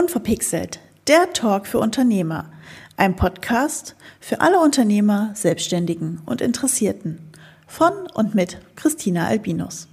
[0.00, 2.50] Unverpixelt, der Talk für Unternehmer.
[2.96, 7.18] Ein Podcast für alle Unternehmer, Selbstständigen und Interessierten.
[7.66, 9.89] Von und mit Christina Albinus.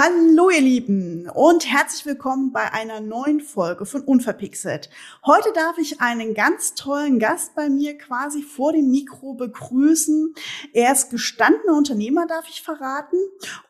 [0.00, 4.90] Hallo ihr Lieben und herzlich willkommen bei einer neuen Folge von Unverpixelt.
[5.26, 10.34] Heute darf ich einen ganz tollen Gast bei mir quasi vor dem Mikro begrüßen.
[10.72, 13.16] Er ist gestandener Unternehmer, darf ich verraten,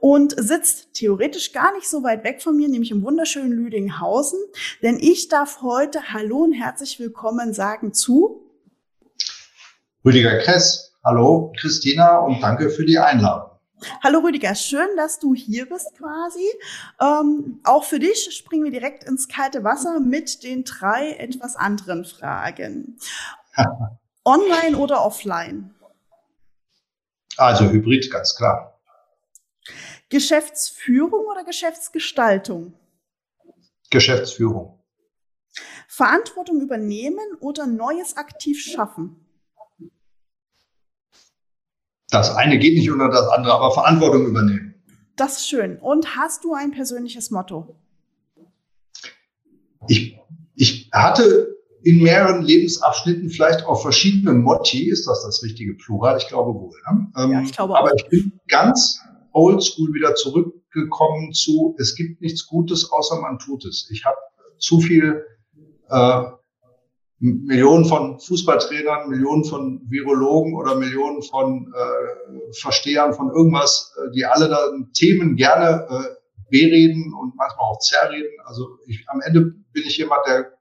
[0.01, 4.39] und sitzt theoretisch gar nicht so weit weg von mir, nämlich im wunderschönen Lüdinghausen.
[4.83, 8.45] Denn ich darf heute Hallo und herzlich willkommen sagen zu
[10.05, 10.93] Rüdiger Kress.
[11.03, 13.58] Hallo Christina und danke für die Einladung.
[14.03, 16.45] Hallo Rüdiger, schön, dass du hier bist quasi.
[17.01, 22.05] Ähm, auch für dich springen wir direkt ins kalte Wasser mit den drei etwas anderen
[22.05, 22.99] Fragen.
[24.25, 25.75] Online oder offline?
[27.37, 28.81] Also Hybrid, ganz klar.
[30.09, 32.73] Geschäftsführung oder Geschäftsgestaltung?
[33.91, 34.83] Geschäftsführung.
[35.87, 39.28] Verantwortung übernehmen oder Neues aktiv schaffen?
[42.11, 44.75] Das eine geht nicht unter das andere, aber Verantwortung übernehmen.
[45.17, 45.79] Das ist schön.
[45.79, 47.77] Und hast du ein persönliches Motto?
[49.89, 50.19] Ich,
[50.55, 54.89] ich hatte in mehreren Lebensabschnitten vielleicht auch verschiedene Motti.
[54.89, 56.17] Ist das das richtige Plural?
[56.19, 56.77] Ich glaube wohl.
[56.91, 57.13] Ne?
[57.17, 57.97] Ähm, ja, ich glaube aber auch.
[57.97, 59.01] ich bin ganz
[59.33, 63.89] oldschool wieder zurückgekommen zu, es gibt nichts Gutes, außer man tut es.
[63.91, 64.17] Ich habe
[64.59, 65.25] zu viel
[65.89, 66.23] äh,
[67.21, 74.25] Millionen von Fußballtrainern, Millionen von Virologen oder Millionen von äh, Verstehern von irgendwas, äh, die
[74.25, 74.59] alle da
[74.93, 76.15] Themen gerne äh,
[76.51, 78.31] bereden und manchmal auch zerreden.
[78.45, 80.53] Also ich, am Ende bin ich jemand, der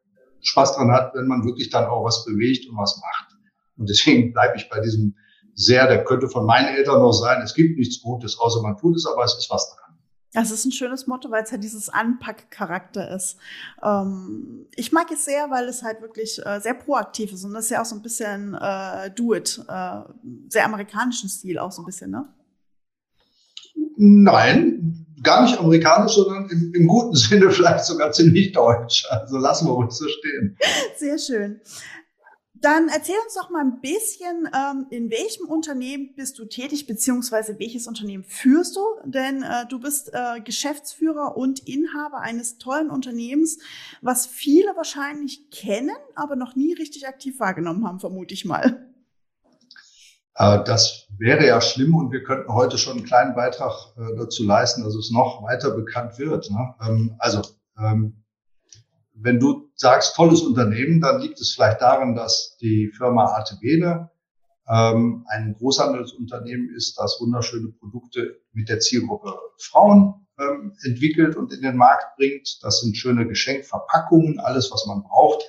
[0.42, 3.38] Spaß dran hat, wenn man wirklich dann auch was bewegt und was macht.
[3.78, 5.16] Und deswegen bleibe ich bei diesem
[5.54, 8.96] sehr, der könnte von meinen Eltern noch sein, es gibt nichts Gutes, außer man tut
[8.96, 9.87] es, aber es ist was dran.
[10.38, 13.38] Das ist ein schönes Motto, weil es halt dieses Anpack-Charakter ist.
[13.84, 17.66] Ähm, ich mag es sehr, weil es halt wirklich äh, sehr proaktiv ist und das
[17.66, 20.02] ist ja auch so ein bisschen äh, Do-it, äh,
[20.48, 22.28] sehr amerikanischen Stil auch so ein bisschen, ne?
[23.96, 29.08] Nein, gar nicht amerikanisch, sondern im, im guten Sinne vielleicht sogar ziemlich deutsch.
[29.10, 30.56] Also lassen wir uns so stehen.
[30.98, 31.62] Sehr schön.
[32.62, 37.60] Dann erzähl uns doch mal ein bisschen, ähm, in welchem Unternehmen bist du tätig, beziehungsweise
[37.60, 38.82] welches Unternehmen führst du?
[39.06, 43.60] Denn äh, du bist äh, Geschäftsführer und Inhaber eines tollen Unternehmens,
[44.02, 48.88] was viele wahrscheinlich kennen, aber noch nie richtig aktiv wahrgenommen haben, vermute ich mal.
[50.36, 54.84] Äh, das wäre ja schlimm und wir könnten heute schon einen kleinen Beitrag dazu leisten,
[54.84, 56.50] dass es noch weiter bekannt wird.
[56.50, 56.76] Ne?
[56.88, 57.42] Ähm, also
[57.80, 58.24] ähm,
[59.20, 64.10] wenn du sagst, tolles Unternehmen, dann liegt es vielleicht daran, dass die Firma Artebene
[64.68, 71.62] ähm, ein Großhandelsunternehmen ist, das wunderschöne Produkte mit der Zielgruppe Frauen ähm, entwickelt und in
[71.62, 72.60] den Markt bringt.
[72.62, 75.44] Das sind schöne Geschenkverpackungen, alles, was man braucht,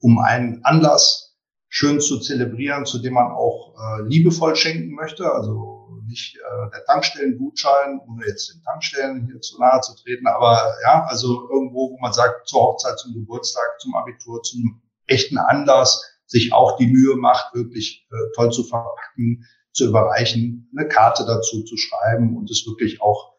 [0.00, 1.36] um einen Anlass
[1.68, 5.30] schön zu zelebrieren, zu dem man auch äh, liebevoll schenken möchte.
[5.30, 5.73] Also
[6.06, 11.04] nicht äh, der Tankstellengutschein, ohne jetzt den Tankstellen hier zu nahe zu treten, aber ja,
[11.08, 16.52] also irgendwo, wo man sagt, zur Hochzeit, zum Geburtstag, zum Abitur, zum echten Anlass, sich
[16.52, 21.76] auch die Mühe macht, wirklich äh, toll zu verpacken, zu überreichen, eine Karte dazu zu
[21.76, 23.34] schreiben und es wirklich auch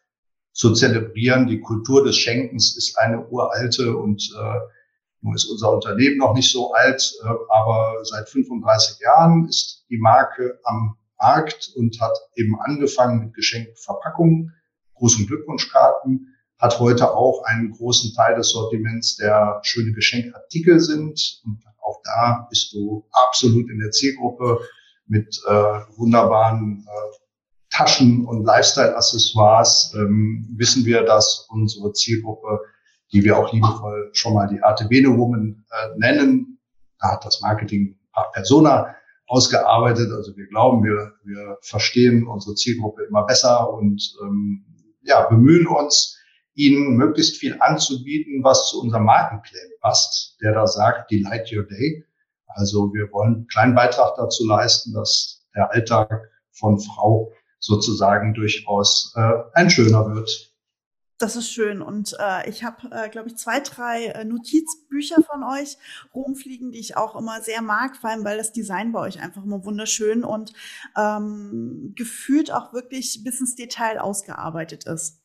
[0.52, 1.48] zu zelebrieren.
[1.48, 4.60] Die Kultur des Schenkens ist eine uralte und äh,
[5.22, 9.98] nun ist unser Unternehmen noch nicht so alt, äh, aber seit 35 Jahren ist die
[9.98, 14.53] Marke am Markt und hat eben angefangen mit Geschenkverpackungen,
[14.96, 21.42] großen Glückwunschkarten, hat heute auch einen großen Teil des Sortiments, der schöne Geschenkartikel sind.
[21.46, 24.59] Und auch da bist du absolut in der Zielgruppe
[25.08, 27.16] mit äh, wunderbaren äh,
[27.70, 29.94] Taschen und Lifestyle-Accessoires.
[29.96, 32.59] Ähm, wissen wir, dass unsere Zielgruppe,
[33.12, 36.59] die wir auch liebevoll schon mal die Arte Bene Woman äh, nennen,
[37.00, 38.00] da hat das Marketing
[38.31, 38.94] Persona
[39.27, 40.12] ausgearbeitet.
[40.12, 44.66] Also wir glauben, wir, wir verstehen unsere Zielgruppe immer besser und ähm,
[45.01, 46.18] ja, bemühen uns,
[46.54, 52.06] ihnen möglichst viel anzubieten, was zu unserem Markenclaim passt, der da sagt, delight your day.
[52.48, 59.13] Also wir wollen einen kleinen Beitrag dazu leisten, dass der Alltag von Frau sozusagen durchaus
[59.16, 60.55] äh, ein schöner wird.
[61.17, 61.81] Das ist schön.
[61.81, 65.77] Und äh, ich habe, äh, glaube ich, zwei, drei äh, Notizbücher von euch
[66.13, 69.44] rumfliegen, die ich auch immer sehr mag, vor allem weil das Design bei euch einfach
[69.44, 70.51] immer wunderschön und
[70.97, 75.21] ähm, gefühlt auch wirklich bis ins Detail ausgearbeitet ist.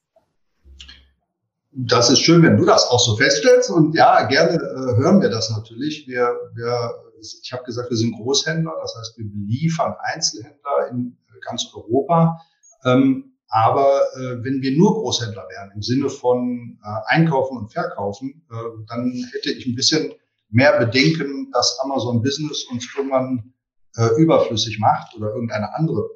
[1.72, 3.70] Das ist schön, wenn du das auch so feststellst.
[3.70, 6.06] Und ja, gerne äh, hören wir das natürlich.
[6.06, 11.66] Wir, wir, ich habe gesagt, wir sind Großhändler, das heißt, wir liefern Einzelhändler in ganz
[11.74, 12.40] Europa.
[12.84, 18.46] Ähm, Aber äh, wenn wir nur Großhändler wären, im Sinne von äh, Einkaufen und Verkaufen,
[18.48, 20.14] äh, dann hätte ich ein bisschen
[20.50, 23.52] mehr Bedenken, dass Amazon Business uns irgendwann
[23.96, 26.08] äh, überflüssig macht oder irgendeine andere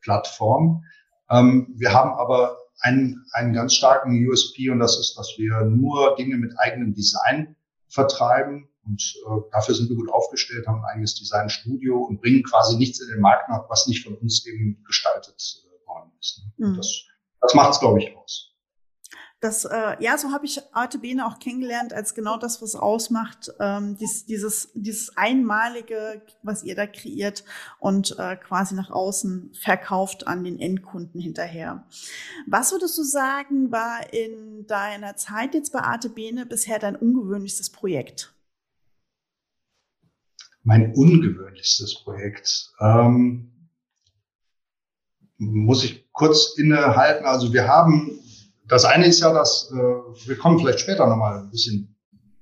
[0.00, 0.84] Plattform.
[1.30, 6.16] Ähm, wir haben aber einen, einen ganz starken USP und das ist, dass wir nur
[6.16, 7.54] Dinge mit eigenem Design
[7.88, 8.68] vertreiben.
[8.84, 13.00] Und äh, dafür sind wir gut aufgestellt, haben ein eigenes Designstudio und bringen quasi nichts
[13.00, 16.42] in den Markt nach, was nicht von uns eben gestaltet worden ist.
[16.56, 16.76] Mhm.
[16.76, 17.04] Das,
[17.40, 18.50] das macht es, glaube ich, aus.
[19.40, 23.50] Das, äh, ja, so habe ich Arte Bene auch kennengelernt als genau das, was ausmacht,
[23.58, 27.42] ähm, dies, dieses, dieses Einmalige, was ihr da kreiert
[27.78, 31.86] und äh, quasi nach außen verkauft an den Endkunden hinterher.
[32.46, 37.70] Was würdest du sagen, war in deiner Zeit jetzt bei Arte Bene bisher dein ungewöhnlichstes
[37.70, 38.34] Projekt?
[40.64, 42.74] Mein ungewöhnlichstes Projekt.
[42.78, 43.49] Ähm
[45.40, 47.24] muss ich kurz innehalten.
[47.24, 48.20] Also wir haben,
[48.68, 51.96] das eine ist ja, dass äh, wir kommen vielleicht später nochmal ein bisschen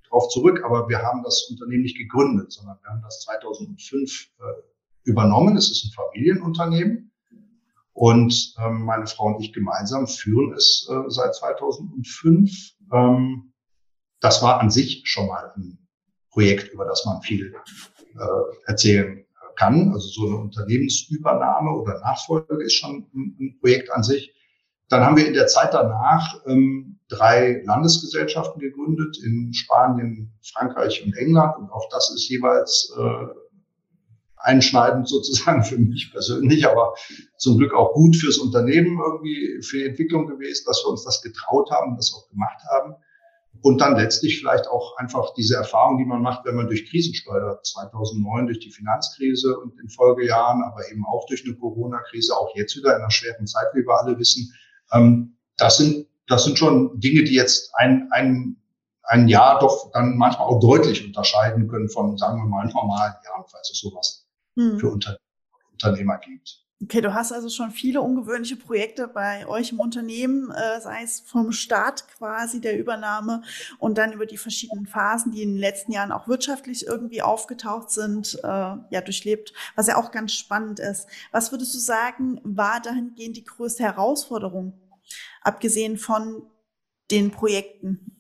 [0.09, 4.43] drauf zurück, aber wir haben das Unternehmen nicht gegründet, sondern wir haben das 2005 äh,
[5.05, 5.57] übernommen.
[5.57, 7.13] Es ist ein Familienunternehmen
[7.93, 12.51] und ähm, meine Frau und ich gemeinsam führen es äh, seit 2005.
[12.93, 13.53] Ähm,
[14.21, 15.79] das war an sich schon mal ein
[16.31, 17.55] Projekt, über das man viel
[18.15, 19.25] äh, erzählen
[19.59, 19.93] kann.
[19.93, 24.33] Also so eine Unternehmensübernahme oder Nachfolge ist schon ein, Projekt an sich.
[24.89, 31.15] Dann haben wir in der Zeit danach ähm, drei Landesgesellschaften gegründet in Spanien, Frankreich und
[31.17, 31.59] England.
[31.59, 33.27] Und auch das ist jeweils äh,
[34.37, 36.95] einschneidend sozusagen für mich persönlich, aber
[37.37, 41.21] zum Glück auch gut fürs Unternehmen irgendwie, für die Entwicklung gewesen, dass wir uns das
[41.23, 42.95] getraut haben, das auch gemacht haben.
[43.63, 47.15] Und dann letztlich vielleicht auch einfach diese Erfahrung, die man macht, wenn man durch Krisen
[47.15, 47.67] steuert.
[47.67, 52.77] 2009 durch die Finanzkrise und in Folgejahren, aber eben auch durch eine Corona-Krise, auch jetzt
[52.77, 54.53] wieder in einer schweren Zeit, wie wir alle wissen.
[54.93, 58.57] Ähm, das sind, das sind schon Dinge, die jetzt ein, ein,
[59.03, 63.45] ein Jahr doch dann manchmal auch deutlich unterscheiden können von, sagen wir mal, normalen Jahren,
[63.51, 64.27] falls es sowas
[64.57, 64.79] hm.
[64.79, 65.19] für Unter
[65.73, 66.68] Unternehmer gibt.
[66.81, 71.19] Okay, du hast also schon viele ungewöhnliche Projekte bei euch im Unternehmen, äh, sei es
[71.19, 73.43] vom Start quasi der Übernahme
[73.81, 77.91] und dann über die verschiedenen Phasen, die in den letzten Jahren auch wirtschaftlich irgendwie aufgetaucht
[77.91, 81.09] sind, äh, ja durchlebt, was ja auch ganz spannend ist.
[81.33, 84.73] Was würdest du sagen, war dahingehend die größte Herausforderung,
[85.43, 86.43] abgesehen von
[87.11, 88.18] den Projekten?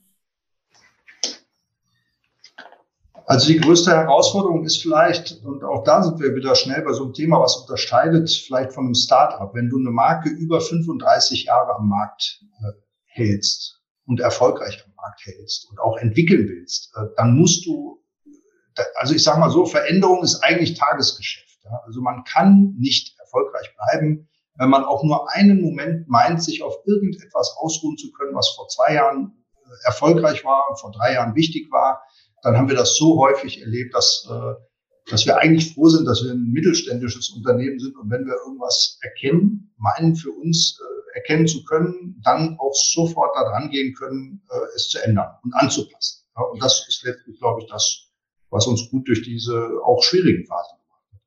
[3.28, 7.04] Also die größte Herausforderung ist vielleicht, und auch da sind wir wieder schnell bei so
[7.04, 9.54] einem Thema, was unterscheidet vielleicht von einem Startup.
[9.54, 12.72] Wenn du eine Marke über 35 Jahre am Markt äh,
[13.04, 18.02] hältst und erfolgreich am Markt hältst und auch entwickeln willst, äh, dann musst du,
[18.94, 21.58] also ich sage mal so, Veränderung ist eigentlich Tagesgeschäft.
[21.64, 21.82] Ja?
[21.84, 26.76] Also man kann nicht erfolgreich bleiben, wenn man auch nur einen Moment meint, sich auf
[26.86, 31.34] irgendetwas ausruhen zu können, was vor zwei Jahren äh, erfolgreich war und vor drei Jahren
[31.34, 32.00] wichtig war
[32.42, 36.22] dann haben wir das so häufig erlebt, dass, äh, dass wir eigentlich froh sind, dass
[36.24, 41.46] wir ein mittelständisches Unternehmen sind und wenn wir irgendwas erkennen, meinen für uns äh, erkennen
[41.46, 46.24] zu können, dann auch sofort daran gehen können, äh, es zu ändern und anzupassen.
[46.52, 48.10] Und das ist letztlich, glaube ich, das,
[48.50, 50.77] was uns gut durch diese auch schwierigen Phasen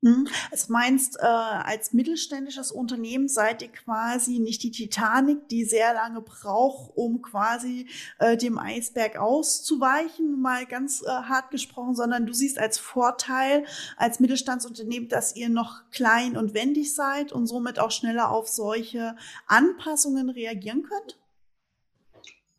[0.04, 0.26] Mhm.
[0.50, 6.20] Es meinst, äh, als mittelständisches Unternehmen seid ihr quasi nicht die Titanic, die sehr lange
[6.20, 7.86] braucht, um quasi
[8.18, 13.64] äh, dem Eisberg auszuweichen, mal ganz äh, hart gesprochen, sondern du siehst als Vorteil
[13.96, 19.14] als Mittelstandsunternehmen, dass ihr noch klein und wendig seid und somit auch schneller auf solche
[19.46, 21.21] Anpassungen reagieren könnt?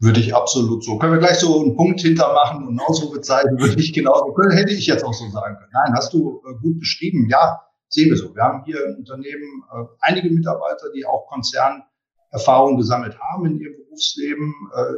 [0.03, 0.97] Würde ich absolut so.
[0.97, 4.85] Können wir gleich so einen Punkt hintermachen und Ausrufezeichen würde ich genauso können, hätte ich
[4.85, 5.71] jetzt auch so sagen können.
[5.71, 7.29] Nein, hast du äh, gut beschrieben.
[7.29, 8.35] Ja, sehen wir so.
[8.35, 13.77] Wir haben hier im Unternehmen äh, einige Mitarbeiter, die auch Konzernerfahrung gesammelt haben in ihrem
[13.77, 14.53] Berufsleben.
[14.75, 14.93] Äh,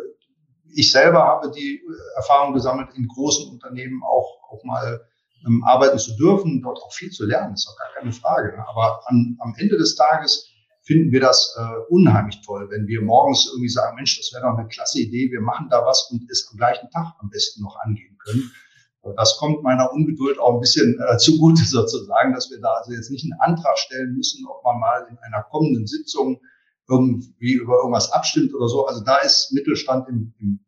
[0.74, 1.84] ich selber habe die
[2.16, 5.06] Erfahrung gesammelt, in großen Unternehmen auch, auch mal
[5.46, 8.58] ähm, arbeiten zu dürfen, dort auch viel zu lernen, ist auch gar keine Frage.
[8.58, 8.66] Ne?
[8.68, 10.50] Aber an, am Ende des Tages
[10.86, 14.58] finden wir das äh, unheimlich toll, wenn wir morgens irgendwie sagen, Mensch, das wäre doch
[14.58, 17.76] eine klasse Idee, wir machen da was und es am gleichen Tag am besten noch
[17.82, 18.52] angehen können.
[19.18, 23.12] Das kommt meiner Ungeduld auch ein bisschen äh, zugute sozusagen, dass wir da also jetzt
[23.12, 26.40] nicht einen Antrag stellen müssen, ob man mal in einer kommenden Sitzung
[26.88, 28.86] irgendwie über irgendwas abstimmt oder so.
[28.86, 30.60] Also da ist Mittelstand im, im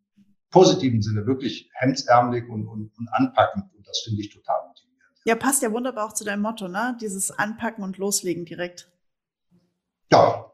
[0.49, 5.01] positiven Sinne wirklich hemdsärmelig und, und, und anpackend und das finde ich total motivierend.
[5.25, 6.97] Ja, passt ja wunderbar auch zu deinem Motto, ne?
[7.01, 8.89] Dieses Anpacken und Loslegen direkt.
[10.11, 10.51] Ja.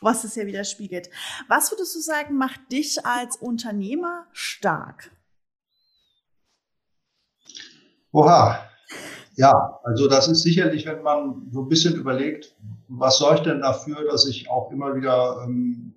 [0.00, 1.08] Was es ja widerspiegelt.
[1.48, 5.10] Was würdest du sagen, macht dich als Unternehmer stark?
[8.12, 8.68] Oha.
[9.36, 12.54] Ja, also das ist sicherlich, wenn man so ein bisschen überlegt,
[12.88, 15.94] was soll ich denn dafür, dass ich auch immer wieder ähm,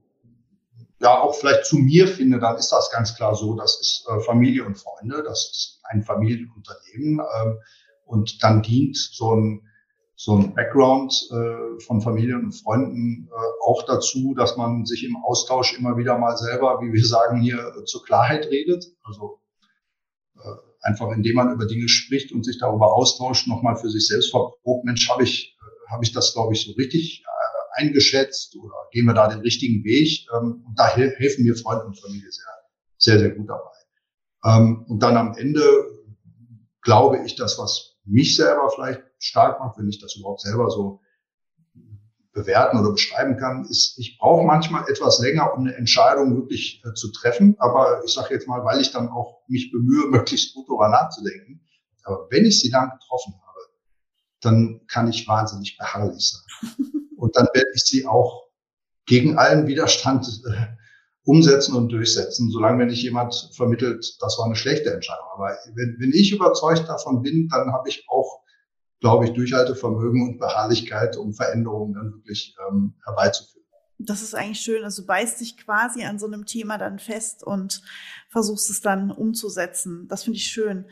[1.00, 4.20] ja auch vielleicht zu mir finde, dann ist das ganz klar so, das ist äh,
[4.22, 7.60] Familie und Freunde, das ist ein Familienunternehmen ähm,
[8.06, 9.67] und dann dient so ein
[10.20, 15.16] so ein Background äh, von Familien und Freunden äh, auch dazu, dass man sich im
[15.16, 18.84] Austausch immer wieder mal selber, wie wir sagen hier, äh, zur Klarheit redet.
[19.04, 19.40] Also
[20.38, 20.40] äh,
[20.82, 24.86] einfach indem man über Dinge spricht und sich darüber austauscht, nochmal für sich selbst verprobt,
[24.86, 29.06] Mensch, habe ich, äh, hab ich das, glaube ich, so richtig äh, eingeschätzt oder gehen
[29.06, 30.26] wir da den richtigen Weg?
[30.36, 32.46] Ähm, und da helfen mir Freunde und Familie sehr,
[32.98, 33.70] sehr, sehr gut dabei.
[34.46, 35.62] Ähm, und dann am Ende
[36.82, 41.02] glaube ich, dass was mich selber vielleicht stark macht, wenn ich das überhaupt selber so
[42.38, 46.94] bewerten oder beschreiben kann, ist, ich brauche manchmal etwas länger, um eine Entscheidung wirklich äh,
[46.94, 47.56] zu treffen.
[47.58, 51.62] Aber ich sage jetzt mal, weil ich dann auch mich bemühe, möglichst gut darüber nachzudenken.
[52.04, 53.60] Aber wenn ich sie dann getroffen habe,
[54.42, 56.78] dann kann ich wahnsinnig beharrlich sein.
[57.18, 58.46] Und dann werde ich sie auch
[59.08, 60.68] gegen allen Widerstand äh,
[61.24, 65.26] umsetzen und durchsetzen, solange mir nicht jemand vermittelt, das war eine schlechte Entscheidung.
[65.34, 68.44] Aber wenn, wenn ich überzeugt davon bin, dann habe ich auch
[69.00, 73.58] glaube ich, Durchhaltevermögen und Beharrlichkeit, um Veränderungen dann wirklich ähm, herbeizuführen.
[74.00, 74.84] Das ist eigentlich schön.
[74.84, 77.82] Also du beißt dich quasi an so einem Thema dann fest und
[78.30, 80.08] versuchst es dann umzusetzen.
[80.08, 80.86] Das finde ich schön.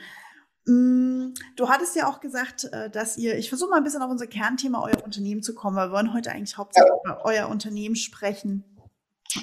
[0.66, 4.10] Mm, du hattest ja auch gesagt, äh, dass ihr, ich versuche mal ein bisschen auf
[4.10, 7.14] unser Kernthema, euer Unternehmen zu kommen, weil wir wollen heute eigentlich hauptsächlich ja.
[7.14, 8.64] über euer Unternehmen sprechen.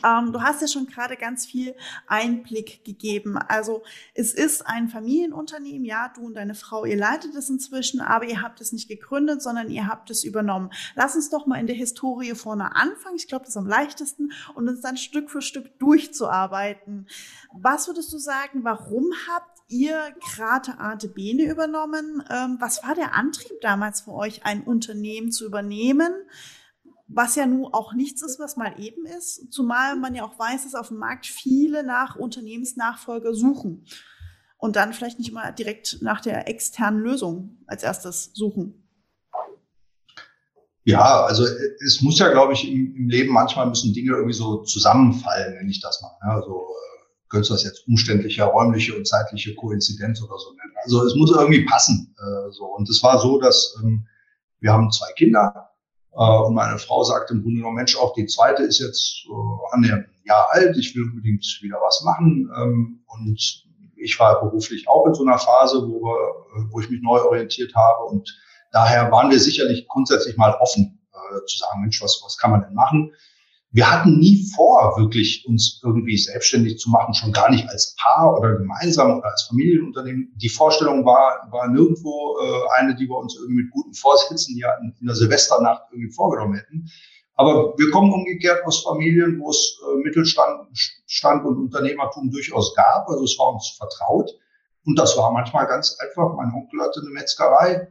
[0.04, 1.74] Ähm, du hast ja schon gerade ganz viel
[2.06, 3.36] Einblick gegeben.
[3.36, 3.82] Also
[4.14, 8.42] es ist ein Familienunternehmen, ja, du und deine Frau, ihr leitet es inzwischen, aber ihr
[8.42, 10.70] habt es nicht gegründet, sondern ihr habt es übernommen.
[10.94, 13.16] Lass uns doch mal in der Historie vorne anfangen.
[13.16, 17.06] Ich glaube, das ist am leichtesten und uns dann Stück für Stück durchzuarbeiten.
[17.52, 22.22] Was würdest du sagen, warum habt ihr Krate Arte Bene übernommen?
[22.30, 26.12] Ähm, was war der Antrieb damals für euch, ein Unternehmen zu übernehmen?
[27.14, 30.64] Was ja nun auch nichts ist, was mal eben ist, zumal man ja auch weiß,
[30.64, 33.84] dass auf dem Markt viele nach Unternehmensnachfolger suchen
[34.58, 38.82] und dann vielleicht nicht immer direkt nach der externen Lösung als erstes suchen.
[40.84, 41.44] Ja, also
[41.84, 45.68] es muss ja, glaube ich, im, im Leben manchmal müssen Dinge irgendwie so zusammenfallen, wenn
[45.68, 46.10] ich das mal.
[46.22, 50.74] Ja, also äh, könntest du das jetzt umständliche, räumliche und zeitliche Koinzidenz oder so nennen.
[50.82, 52.14] Also es muss irgendwie passen.
[52.18, 52.64] Äh, so.
[52.64, 54.06] Und es war so, dass ähm,
[54.58, 55.71] wir haben zwei Kinder äh,
[56.20, 60.06] und meine Frau sagt im Grunde genommen, Mensch, auch die zweite ist jetzt äh, annähernd
[60.06, 62.50] ein Jahr alt, ich will unbedingt wieder was machen.
[62.56, 63.64] Ähm, und
[63.96, 67.20] ich war beruflich auch in so einer Phase, wo, wir, äh, wo ich mich neu
[67.22, 68.04] orientiert habe.
[68.04, 68.38] Und
[68.72, 70.98] daher waren wir sicherlich grundsätzlich mal offen
[71.46, 73.12] zu sagen, Mensch, was, was kann man denn machen?
[73.74, 78.36] Wir hatten nie vor, wirklich uns irgendwie selbstständig zu machen, schon gar nicht als Paar
[78.36, 80.30] oder gemeinsam oder als Familienunternehmen.
[80.36, 84.68] Die Vorstellung war, war nirgendwo äh, eine, die wir uns irgendwie mit guten Vorsätzen ja
[84.82, 86.90] in, der Silvesternacht irgendwie vorgenommen hätten.
[87.36, 90.68] Aber wir kommen umgekehrt aus Familien, wo es äh, Mittelstand
[91.06, 93.08] Stand und Unternehmertum durchaus gab.
[93.08, 94.30] Also es war uns vertraut.
[94.84, 96.34] Und das war manchmal ganz einfach.
[96.36, 97.88] Mein Onkel hatte eine Metzgerei.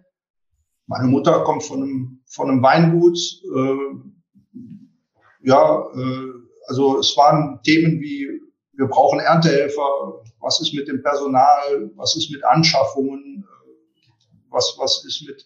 [0.86, 3.18] Meine Mutter kommt von einem, von einem Weingut.
[3.56, 4.11] Äh,
[5.44, 6.32] ja, äh,
[6.68, 8.30] also es waren Themen wie,
[8.74, 14.08] wir brauchen Erntehelfer, was ist mit dem Personal, was ist mit Anschaffungen, äh,
[14.50, 15.46] was, was ist mit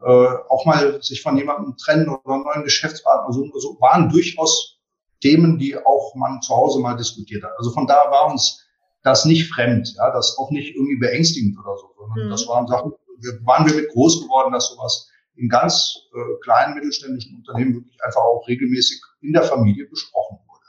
[0.00, 4.78] äh, auch mal sich von jemandem trennen oder einen neuen Geschäftspartner, so, so waren durchaus
[5.20, 7.50] Themen, die auch man zu Hause mal diskutiert hat.
[7.58, 8.64] Also von da war uns
[9.02, 12.30] das nicht fremd, ja, das auch nicht irgendwie beängstigend oder so, sondern mhm.
[12.30, 16.74] das waren Sachen, wir, waren wir mit groß geworden, dass sowas in ganz äh, kleinen
[16.74, 20.64] mittelständischen Unternehmen wirklich einfach auch regelmäßig in der Familie besprochen wurde.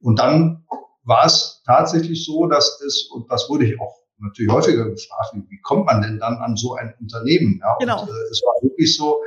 [0.00, 0.66] Und dann
[1.04, 5.48] war es tatsächlich so, dass es, und das wurde ich auch natürlich häufiger gefragt, wie,
[5.48, 7.60] wie kommt man denn dann an so ein Unternehmen?
[7.62, 8.02] Ja, genau.
[8.02, 9.20] Und, äh, es war wirklich so,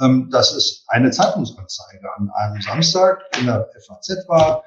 [0.00, 4.62] ähm, dass es eine Zeitungsanzeige an einem Samstag in der FAZ war,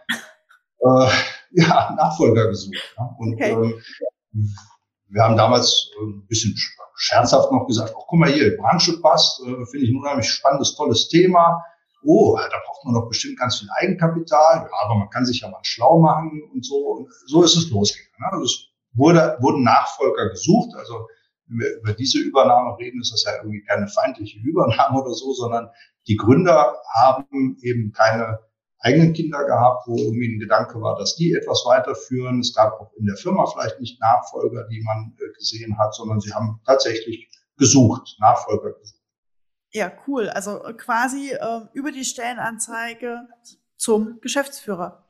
[0.79, 1.09] äh,
[1.51, 2.95] ja, Nachfolger gesucht.
[2.97, 3.15] Ja?
[3.17, 3.51] Und okay.
[3.51, 4.53] ähm,
[5.09, 6.55] wir haben damals äh, ein bisschen
[6.95, 10.75] scherzhaft noch gesagt, oh, guck mal hier, Branche passt, äh, finde ich ein unheimlich spannendes,
[10.75, 11.63] tolles Thema.
[12.03, 15.59] Oh, da braucht man doch bestimmt ganz viel Eigenkapital, aber man kann sich ja mal
[15.63, 16.75] schlau machen und so.
[16.75, 18.13] Und so ist es losgegangen.
[18.19, 18.27] Ne?
[18.31, 20.75] Also es wurde, wurden Nachfolger gesucht.
[20.77, 21.07] Also
[21.47, 25.33] wenn wir über diese Übernahme reden, ist das ja irgendwie keine feindliche Übernahme oder so,
[25.33, 25.69] sondern
[26.07, 28.39] die Gründer haben eben keine
[28.79, 32.39] eigenen Kinder gehabt, wo irgendwie ein Gedanke war, dass die etwas weiterführen.
[32.39, 36.19] Es gab auch in der Firma vielleicht nicht Nachfolger, die man äh, gesehen hat, sondern
[36.19, 38.99] sie haben tatsächlich gesucht, Nachfolger gesucht.
[39.71, 40.29] Ja, cool.
[40.29, 43.27] Also äh, quasi äh, über die Stellenanzeige
[43.77, 45.05] zum Geschäftsführer.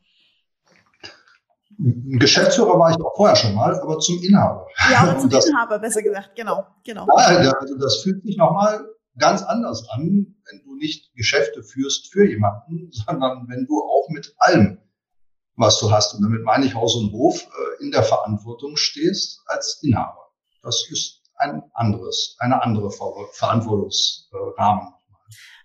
[1.78, 4.68] Geschäftsführer war ich auch vorher schon mal, aber zum Inhaber.
[4.92, 7.08] Ja, aber zum das, Inhaber, besser gesagt, genau, genau.
[7.18, 8.86] Ja, also das fühlt sich nochmal
[9.18, 14.36] ganz anders an, wenn du nicht Geschäfte führst für jemanden, sondern wenn du auch mit
[14.38, 14.80] allem,
[15.56, 19.42] was du hast, und damit meine ich Haus und Hof, äh, in der Verantwortung stehst
[19.46, 20.32] als Inhaber.
[20.62, 24.94] Das ist ein anderes, eine andere Verantwortungsrahmen.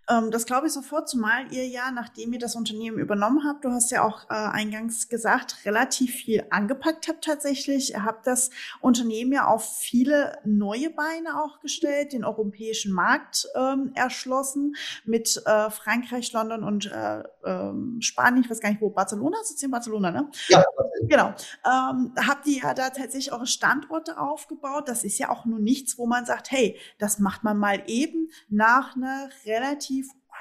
[0.08, 3.70] Ähm, das glaube ich sofort, zumal ihr ja, nachdem ihr das Unternehmen übernommen habt, du
[3.70, 7.92] hast ja auch äh, eingangs gesagt, relativ viel angepackt habt tatsächlich.
[7.92, 13.92] Ihr habt das Unternehmen ja auf viele neue Beine auch gestellt, den europäischen Markt ähm,
[13.94, 19.38] erschlossen mit äh, Frankreich, London und äh, ähm, Spanien, ich weiß gar nicht wo, Barcelona,
[19.42, 20.30] sitzt in Barcelona, ne?
[20.48, 20.64] Ja.
[21.06, 21.34] Genau.
[21.66, 24.88] Ähm, habt ihr ja da tatsächlich eure Standorte aufgebaut.
[24.88, 28.30] Das ist ja auch nur nichts, wo man sagt, hey, das macht man mal eben
[28.48, 29.93] nach einer relativ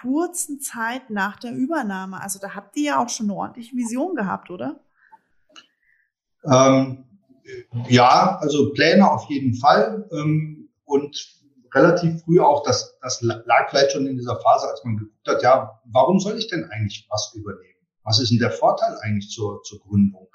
[0.04, 2.22] kurzen Zeit nach der Übernahme.
[2.22, 4.82] Also da habt ihr ja auch schon eine ordentliche Vision gehabt, oder?
[6.46, 7.06] Ähm,
[7.88, 10.08] ja, also Pläne auf jeden Fall.
[10.12, 11.42] Ähm, und
[11.74, 15.42] relativ früh auch, das, das lag vielleicht schon in dieser Phase, als man geguckt hat,
[15.42, 17.88] ja, warum soll ich denn eigentlich was übernehmen?
[18.04, 20.28] Was ist denn der Vorteil eigentlich zur, zur Gründung?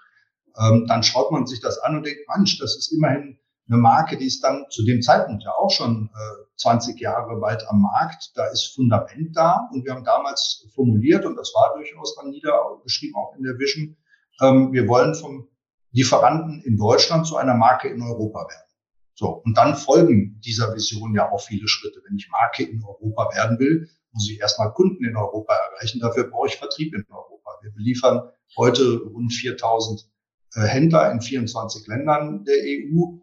[0.59, 4.17] Ähm, dann schaut man sich das an und denkt, Mensch, das ist immerhin eine Marke,
[4.17, 8.33] die ist dann zu dem Zeitpunkt ja auch schon äh, 20 Jahre bald am Markt.
[8.35, 13.17] Da ist Fundament da und wir haben damals formuliert und das war durchaus dann niedergeschrieben
[13.17, 13.97] auch in der Vision.
[14.41, 15.49] Ähm, wir wollen vom
[15.93, 18.69] Lieferanten in Deutschland zu einer Marke in Europa werden.
[19.15, 22.01] So und dann folgen dieser Vision ja auch viele Schritte.
[22.09, 26.01] Wenn ich Marke in Europa werden will, muss ich erstmal Kunden in Europa erreichen.
[26.01, 27.51] Dafür brauche ich Vertrieb in Europa.
[27.63, 30.09] Wir beliefern heute rund 4000
[30.55, 33.19] äh, Händler in 24 Ländern der EU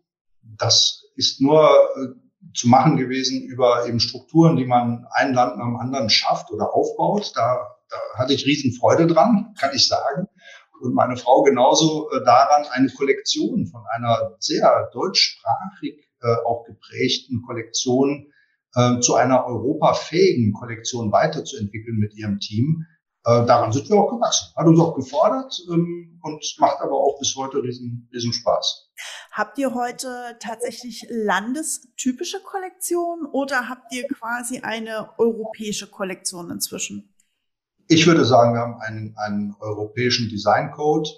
[0.58, 2.08] das ist nur äh,
[2.54, 6.74] zu machen gewesen über eben Strukturen, die man ein Land nach dem anderen schafft oder
[6.74, 7.32] aufbaut.
[7.36, 10.28] Da, da hatte ich Riesenfreude dran, kann ich sagen.
[10.82, 17.42] Und meine Frau genauso äh, daran, eine Kollektion von einer sehr deutschsprachig äh, auch geprägten
[17.46, 18.32] Kollektion
[19.00, 22.86] zu einer europafähigen Kollektion weiterzuentwickeln mit ihrem Team.
[23.25, 24.53] Äh, daran sind wir auch gewachsen.
[24.55, 28.92] Hat uns auch gefordert ähm, und macht aber auch bis heute riesen, riesen Spaß.
[29.31, 37.16] Habt ihr heute tatsächlich landestypische Kollektionen oder habt ihr quasi eine europäische Kollektion inzwischen?
[37.88, 41.09] Ich würde sagen, wir haben einen, einen europäischen Designcode.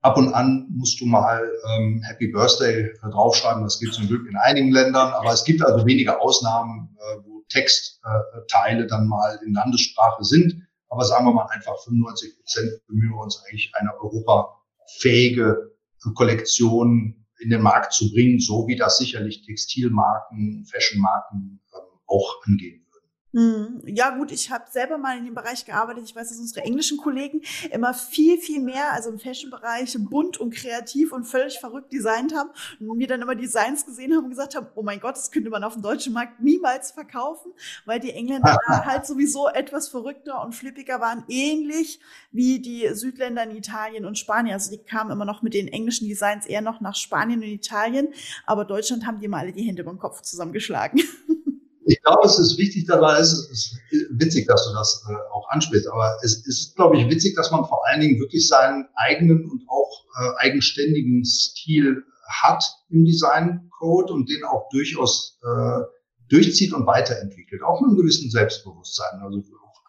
[0.00, 1.46] Ab und an musst du mal
[1.76, 3.62] ähm, Happy Birthday draufschreiben.
[3.62, 7.42] Das gibt zum Glück in einigen Ländern, aber es gibt also wenige Ausnahmen, äh, wo
[7.50, 10.66] Textteile äh, dann mal in Landessprache sind.
[10.90, 15.70] Aber sagen wir mal einfach 95 Prozent bemühen wir uns eigentlich eine europafähige
[16.14, 22.80] Kollektion in den Markt zu bringen, so wie das sicherlich Textilmarken, Fashionmarken ähm, auch angehen.
[22.80, 22.89] Hm,
[23.32, 26.04] ja gut, ich habe selber mal in dem Bereich gearbeitet.
[26.04, 30.52] Ich weiß, dass unsere englischen Kollegen immer viel, viel mehr, also im Fashion-Bereich, bunt und
[30.52, 34.56] kreativ und völlig verrückt designt haben und mir dann immer Designs gesehen haben und gesagt
[34.56, 37.52] haben, oh mein Gott, das könnte man auf dem deutschen Markt niemals verkaufen,
[37.84, 42.00] weil die Engländer halt sowieso etwas verrückter und flippiger waren, ähnlich
[42.32, 44.54] wie die Südländer in Italien und Spanien.
[44.54, 48.08] Also die kamen immer noch mit den englischen Designs eher noch nach Spanien und Italien,
[48.44, 51.00] aber Deutschland haben die mal alle die Hände beim Kopf zusammengeschlagen.
[51.90, 53.76] ich glaube, es ist wichtig dabei, es ist
[54.10, 57.64] witzig, dass du das äh, auch ansprichst, aber es ist, glaube ich, witzig, dass man
[57.64, 64.30] vor allen Dingen wirklich seinen eigenen und auch äh, eigenständigen Stil hat im Design-Code und
[64.30, 65.80] den auch durchaus äh,
[66.28, 69.20] durchzieht und weiterentwickelt, auch mit einem gewissen Selbstbewusstsein.
[69.20, 69.42] Also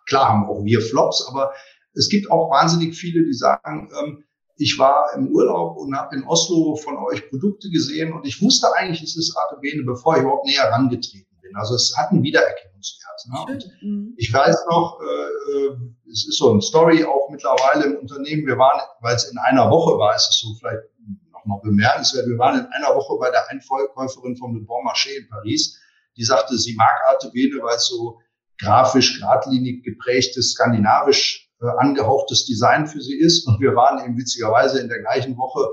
[0.07, 1.53] klar haben auch wir Flops, aber
[1.93, 4.23] es gibt auch wahnsinnig viele, die sagen, ähm,
[4.57, 8.73] ich war im Urlaub und habe in Oslo von euch Produkte gesehen und ich wusste
[8.75, 11.59] eigentlich, es ist Artebene, bevor ich überhaupt näher herangetreten bin.
[11.59, 13.27] Also es hat einen Wiedererkennungswert.
[13.27, 13.53] Ne?
[13.53, 14.13] Und mhm.
[14.17, 15.77] ich weiß noch, äh, äh,
[16.11, 18.45] es ist so ein Story auch mittlerweile im Unternehmen.
[18.45, 20.83] Wir waren, weil es in einer Woche war, ist es so vielleicht
[21.31, 22.27] nochmal bemerkenswert.
[22.27, 25.79] Wir waren in einer Woche bei der Einkäuferin vom Le Bon Marché in Paris.
[26.17, 28.19] Die sagte, sie mag Artevene, weil es so
[28.59, 33.47] grafisch, geradlinig geprägtes, skandinavisch äh, angehauchtes Design für sie ist.
[33.47, 35.65] Und wir waren eben witzigerweise in der gleichen Woche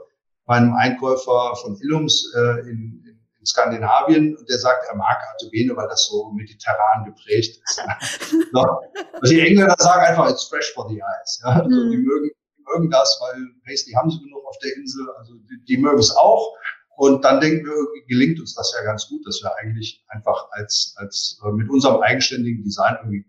[0.46, 3.04] bei einem Einkäufer von Illums äh, in,
[3.44, 7.80] Skandinavien und der sagt, er mag Artebene, weil das so mediterran geprägt ist.
[8.54, 11.40] also die Engländer sagen einfach, it's fresh for the eyes.
[11.44, 11.50] Ja?
[11.62, 11.90] Also mhm.
[11.90, 15.64] die, mögen, die mögen das, weil Paisley haben sie genug auf der Insel, also die,
[15.66, 16.54] die mögen es auch.
[16.96, 20.94] Und dann denken wir, gelingt uns das ja ganz gut, dass wir eigentlich einfach als,
[20.96, 23.24] als äh, mit unserem eigenständigen Design irgendwie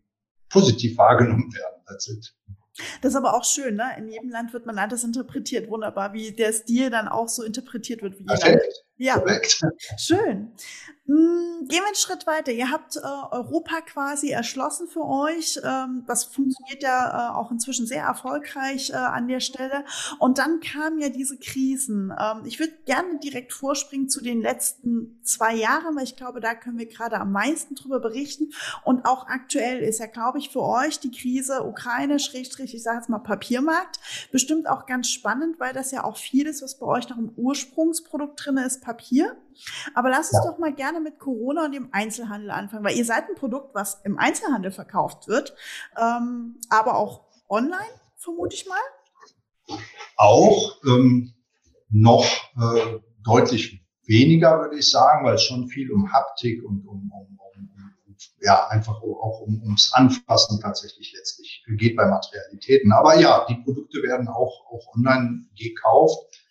[0.49, 1.83] positiv wahrgenommen werden.
[1.87, 2.33] That's it.
[3.01, 3.91] Das ist aber auch schön, ne?
[3.97, 5.69] In jedem Land wird man anders interpretiert.
[5.69, 8.17] Wunderbar, wie der Stil dann auch so interpretiert wird.
[8.17, 8.85] Wie Perfekt.
[8.99, 9.61] Ja, Perfekt.
[9.97, 10.51] schön.
[11.09, 12.51] Hm, gehen wir einen Schritt weiter.
[12.51, 15.59] Ihr habt äh, Europa quasi erschlossen für euch.
[15.63, 19.85] Ähm, das funktioniert ja äh, auch inzwischen sehr erfolgreich äh, an der Stelle.
[20.19, 22.13] Und dann kamen ja diese Krisen.
[22.15, 26.53] Ähm, ich würde gerne direkt vorspringen zu den letzten zwei Jahren, weil ich glaube, da
[26.53, 28.51] können wir gerade am meisten drüber berichten.
[28.83, 32.97] Und auch aktuell ist ja, glaube ich, für euch die Krise Ukraine, Schrägstrich, ich sage
[32.97, 33.99] jetzt mal Papiermarkt,
[34.31, 38.45] bestimmt auch ganz spannend, weil das ja auch vieles, was bei euch noch im Ursprungsprodukt
[38.45, 39.37] drin ist, Papier.
[39.93, 40.51] Aber lass uns ja.
[40.51, 44.01] doch mal gerne mit Corona und dem Einzelhandel anfangen, weil ihr seid ein Produkt, was
[44.03, 45.53] im Einzelhandel verkauft wird,
[45.99, 49.77] ähm, aber auch online, vermute ich mal.
[50.17, 51.33] Auch ähm,
[51.89, 52.25] noch
[52.57, 57.39] äh, deutlich weniger, würde ich sagen, weil es schon viel um Haptik und um, um,
[58.41, 62.91] ja, einfach auch um, ums Anfassen tatsächlich letztlich geht bei Materialitäten.
[62.91, 66.43] Aber ja, die Produkte werden auch, auch online gekauft.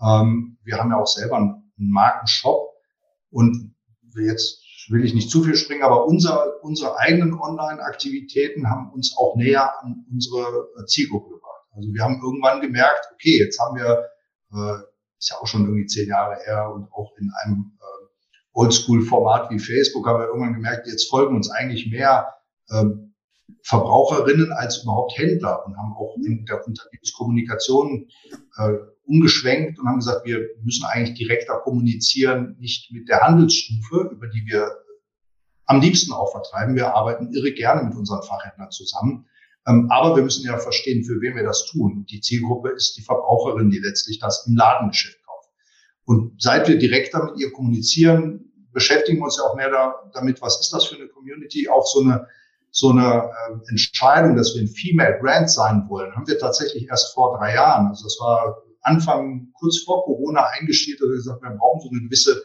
[0.00, 2.70] Ähm, wir haben ja auch selber ein einen Markenshop
[3.30, 3.74] und
[4.16, 9.36] jetzt will ich nicht zu viel springen, aber unser, unsere eigenen Online-Aktivitäten haben uns auch
[9.36, 11.66] näher an unsere Zielgruppe gebracht.
[11.74, 14.08] Also wir haben irgendwann gemerkt, okay, jetzt haben wir,
[14.52, 14.82] äh,
[15.18, 18.06] ist ja auch schon irgendwie zehn Jahre her und auch in einem äh,
[18.52, 22.34] Oldschool-Format wie Facebook haben wir irgendwann gemerkt, jetzt folgen uns eigentlich mehr
[22.68, 22.84] äh,
[23.62, 28.08] Verbraucherinnen als überhaupt Händler und haben auch in der Unternehmenskommunikation
[28.58, 28.72] äh,
[29.12, 34.44] umgeschwenkt und haben gesagt, wir müssen eigentlich direkter kommunizieren, nicht mit der Handelsstufe, über die
[34.46, 34.70] wir
[35.66, 36.74] am liebsten auch vertreiben.
[36.74, 39.26] Wir arbeiten irre gerne mit unseren Fachhändlern zusammen.
[39.66, 42.06] Ähm, aber wir müssen ja verstehen, für wen wir das tun.
[42.10, 45.50] Die Zielgruppe ist die Verbraucherin, die letztlich das im Ladengeschäft kauft.
[46.04, 50.40] Und seit wir direkter mit ihr kommunizieren, beschäftigen wir uns ja auch mehr da, damit,
[50.40, 52.26] was ist das für eine Community, auch so eine
[52.74, 57.12] so eine äh, Entscheidung, dass wir ein Female Brand sein wollen, haben wir tatsächlich erst
[57.12, 57.88] vor drei Jahren.
[57.88, 62.02] Also das war Anfang, kurz vor Corona eingestellt, dass wir gesagt, wir brauchen so eine
[62.02, 62.42] gewisse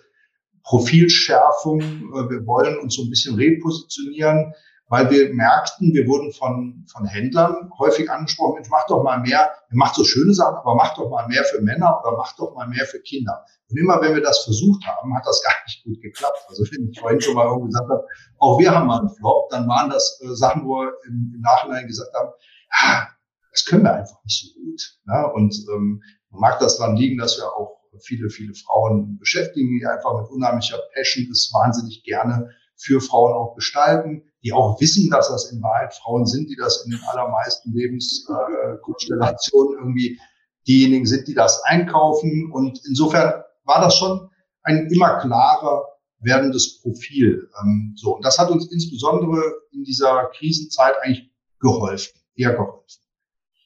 [0.63, 1.81] Profilschärfung.
[1.81, 4.53] Äh, wir wollen uns so ein bisschen repositionieren,
[4.89, 9.49] weil wir merkten, wir wurden von, von Händlern häufig angesprochen, Mensch, mach doch mal mehr,
[9.71, 12.55] ihr macht so schöne Sachen, aber mach doch mal mehr für Männer oder mach doch
[12.55, 13.45] mal mehr für Kinder.
[13.69, 16.45] Und immer wenn wir das versucht haben, hat das gar nicht gut geklappt.
[16.47, 18.05] Also wenn ich vorhin schon mal gesagt habe,
[18.39, 21.41] auch wir haben mal einen Flop, dann waren das äh, Sachen, wo wir im, im
[21.41, 22.29] Nachhinein gesagt haben,
[22.71, 23.07] ah,
[23.51, 24.81] das können wir einfach nicht so gut.
[25.07, 25.25] Ja?
[25.31, 30.21] Und ähm, mag das daran liegen, dass wir auch viele, viele Frauen beschäftigen, die einfach
[30.21, 35.51] mit unheimlicher Passion das wahnsinnig gerne für Frauen auch gestalten, die auch wissen, dass das
[35.51, 40.19] in Wahrheit Frauen sind, die das in den allermeisten Lebenskonstellationen äh, irgendwie
[40.67, 42.51] diejenigen sind, die das einkaufen.
[42.51, 44.29] Und insofern war das schon
[44.63, 45.85] ein immer klarer
[46.19, 47.49] werdendes Profil.
[47.61, 53.06] Ähm, so, und das hat uns insbesondere in dieser Krisenzeit eigentlich geholfen, eher geholfen.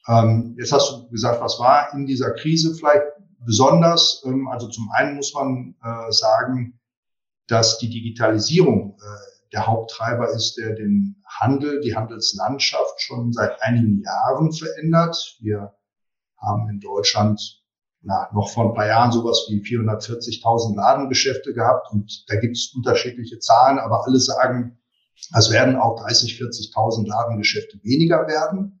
[0.08, 3.04] Ähm, jetzt hast du gesagt, was war in dieser Krise vielleicht
[3.44, 4.22] besonders?
[4.26, 6.80] Ähm, also zum einen muss man äh, sagen,
[7.46, 14.02] dass die Digitalisierung äh, der Haupttreiber ist, der den Handel, die Handelslandschaft schon seit einigen
[14.02, 15.36] Jahren verändert.
[15.40, 15.74] Wir
[16.38, 17.62] haben in Deutschland
[18.02, 22.72] na, noch vor ein paar Jahren sowas wie 440.000 Ladengeschäfte gehabt und da gibt es
[22.74, 24.78] unterschiedliche Zahlen, aber alle sagen,
[25.36, 28.80] es werden auch 30, 40.000 Ladengeschäfte weniger werden.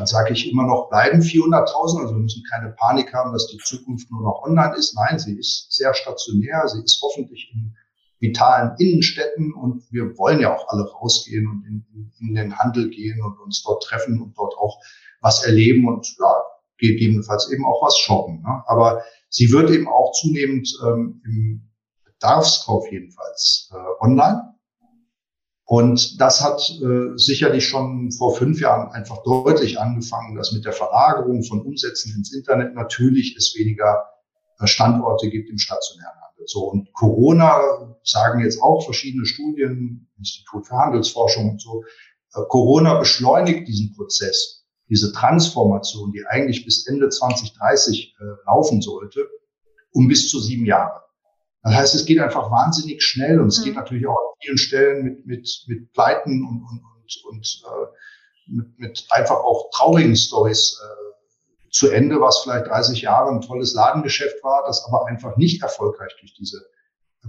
[0.00, 3.58] Dann sage ich immer noch, bleiben 400.000, also wir müssen keine Panik haben, dass die
[3.58, 4.94] Zukunft nur noch online ist.
[4.94, 7.76] Nein, sie ist sehr stationär, sie ist hoffentlich in
[8.18, 13.22] vitalen Innenstädten und wir wollen ja auch alle rausgehen und in, in, den Handel gehen
[13.22, 14.80] und uns dort treffen und dort auch
[15.20, 16.34] was erleben und ja,
[16.78, 18.40] gegebenenfalls eben auch was shoppen.
[18.40, 18.62] Ne?
[18.68, 21.70] Aber sie wird eben auch zunehmend ähm, im
[22.06, 24.54] Bedarfskauf jedenfalls äh, online.
[25.70, 30.72] Und das hat äh, sicherlich schon vor fünf Jahren einfach deutlich angefangen, dass mit der
[30.72, 34.02] Verlagerung von Umsätzen ins Internet natürlich es weniger
[34.58, 36.44] äh, Standorte gibt im stationären Handel.
[36.48, 37.60] So und Corona
[38.02, 41.84] sagen jetzt auch verschiedene Studien, Institut für Handelsforschung und so.
[42.34, 49.24] Äh, Corona beschleunigt diesen Prozess diese Transformation, die eigentlich bis Ende 2030 äh, laufen sollte,
[49.92, 51.00] um bis zu sieben Jahre.
[51.62, 53.64] Das heißt, es geht einfach wahnsinnig schnell und es mhm.
[53.64, 57.86] geht natürlich auch an vielen Stellen mit, mit, mit Pleiten und, und, und, und äh,
[58.46, 63.74] mit, mit einfach auch traurigen Stories äh, zu Ende, was vielleicht 30 Jahre ein tolles
[63.74, 66.60] Ladengeschäft war, das aber einfach nicht erfolgreich durch diese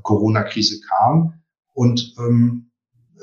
[0.02, 1.44] Corona-Krise kam.
[1.74, 2.72] Und ähm,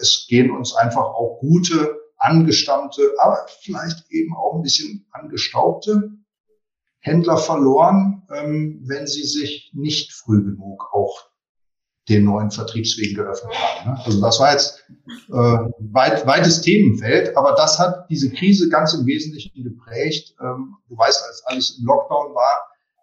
[0.01, 6.11] es gehen uns einfach auch gute angestammte, aber vielleicht eben auch ein bisschen angestaubte
[7.09, 11.29] Händler verloren, ähm, wenn sie sich nicht früh genug auch
[12.09, 13.90] den neuen Vertriebswegen geöffnet haben.
[13.90, 14.05] Ne?
[14.05, 14.83] Also das war jetzt
[15.29, 15.59] äh,
[15.92, 20.35] weit, weites Themenfeld, aber das hat diese Krise ganz im Wesentlichen geprägt.
[20.40, 22.57] Ähm, du weißt, als alles im Lockdown war,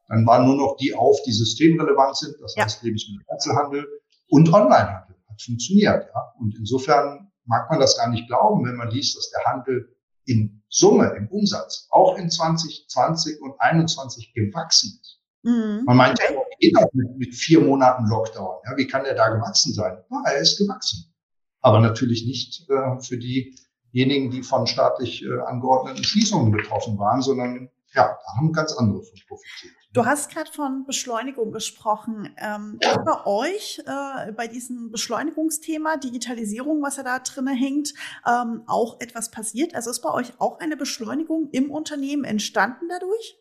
[0.07, 3.85] Dann waren nur noch die auf, die systemrelevant sind, das heißt Lebensmitteleinzelhandel
[4.29, 5.15] und Onlinehandel.
[5.27, 6.33] Hat funktioniert, ja.
[6.39, 9.94] Und insofern mag man das gar nicht glauben, wenn man liest, dass der Handel
[10.25, 15.21] in Summe, im Umsatz, auch in 2020 und 2021 gewachsen ist.
[15.43, 15.83] Mhm.
[15.85, 16.25] Man meint ja,
[16.59, 18.57] jeder mit, mit vier Monaten Lockdown.
[18.65, 19.97] Ja, wie kann der da gewachsen sein?
[20.09, 21.13] Ja, er ist gewachsen.
[21.61, 27.69] Aber natürlich nicht äh, für diejenigen, die von staatlich äh, angeordneten Schließungen betroffen waren, sondern
[27.93, 29.73] ja, da haben ganz andere von profitiert.
[29.95, 32.29] Du hast gerade von Beschleunigung gesprochen.
[32.37, 32.79] Ähm.
[33.05, 37.93] Bei euch, äh, bei diesem Beschleunigungsthema, Digitalisierung, was ja da drin hängt,
[38.27, 39.73] ähm, auch etwas passiert?
[39.73, 43.37] Also ist bei euch auch eine Beschleunigung im Unternehmen entstanden dadurch?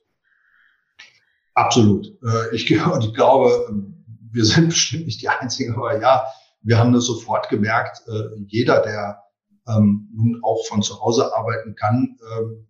[1.55, 2.07] Absolut.
[2.23, 3.69] Äh, ich, ich glaube,
[4.31, 6.25] wir sind bestimmt nicht die Einzigen, aber ja,
[6.63, 8.01] wir haben das sofort gemerkt.
[8.07, 9.25] Äh, jeder, der
[9.67, 12.69] ähm, nun auch von zu Hause arbeiten kann, ähm,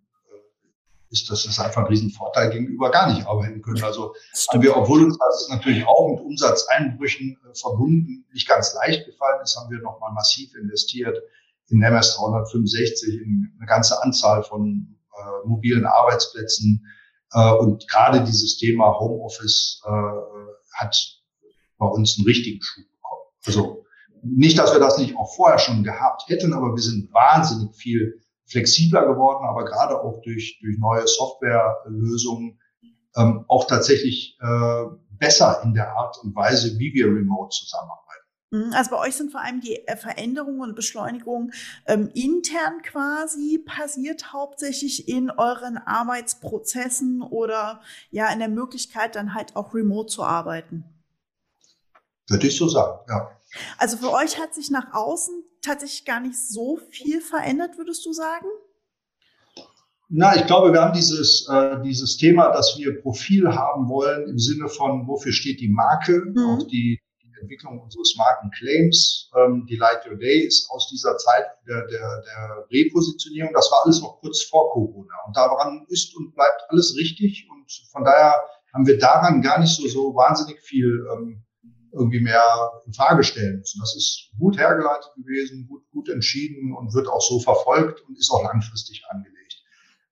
[1.15, 3.83] ist das ist einfach ein Riesenvorteil gegenüber gar nicht arbeiten können.
[3.83, 4.15] Also
[4.51, 9.41] haben wir, obwohl uns das natürlich auch mit Umsatzeinbrüchen äh, verbunden nicht ganz leicht gefallen
[9.43, 11.17] ist, haben wir nochmal massiv investiert
[11.69, 16.85] in MS 365, in eine ganze Anzahl von äh, mobilen Arbeitsplätzen.
[17.33, 20.97] Äh, und gerade dieses Thema Homeoffice äh, hat
[21.79, 23.23] bei uns einen richtigen Schub bekommen.
[23.47, 23.85] Also
[24.23, 28.21] nicht, dass wir das nicht auch vorher schon gehabt hätten, aber wir sind wahnsinnig viel
[28.47, 32.61] flexibler geworden, aber gerade auch durch, durch neue Softwarelösungen
[33.17, 38.05] ähm, auch tatsächlich äh, besser in der Art und Weise, wie wir remote zusammenarbeiten.
[38.51, 41.53] Mhm, also bei euch sind vor allem die äh, Veränderungen und Beschleunigungen
[41.87, 47.81] ähm, intern quasi passiert, hauptsächlich in euren Arbeitsprozessen oder
[48.11, 50.85] ja in der Möglichkeit dann halt auch remote zu arbeiten.
[52.29, 53.31] Würde ich so sagen, ja.
[53.79, 58.13] Also für euch hat sich nach außen tatsächlich gar nicht so viel verändert, würdest du
[58.13, 58.47] sagen?
[60.09, 64.39] Na, ich glaube, wir haben dieses, äh, dieses Thema, dass wir Profil haben wollen im
[64.39, 66.39] Sinne von, wofür steht die Marke, mhm.
[66.39, 69.31] auch die, die, Entwicklung unseres Markenclaims.
[69.37, 73.53] Ähm, die Light Your Day ist aus dieser Zeit der, der, der Repositionierung.
[73.53, 75.13] Das war alles noch kurz vor Corona.
[75.27, 77.47] Und daran ist und bleibt alles richtig.
[77.51, 78.41] Und von daher
[78.73, 81.44] haben wir daran gar nicht so, so wahnsinnig viel ähm,
[81.95, 82.43] irgendwie mehr
[82.87, 83.81] in Frage stellen müssen.
[83.81, 88.31] Das ist gut hergeleitet gewesen, gut, gut entschieden und wird auch so verfolgt und ist
[88.31, 89.63] auch langfristig angelegt.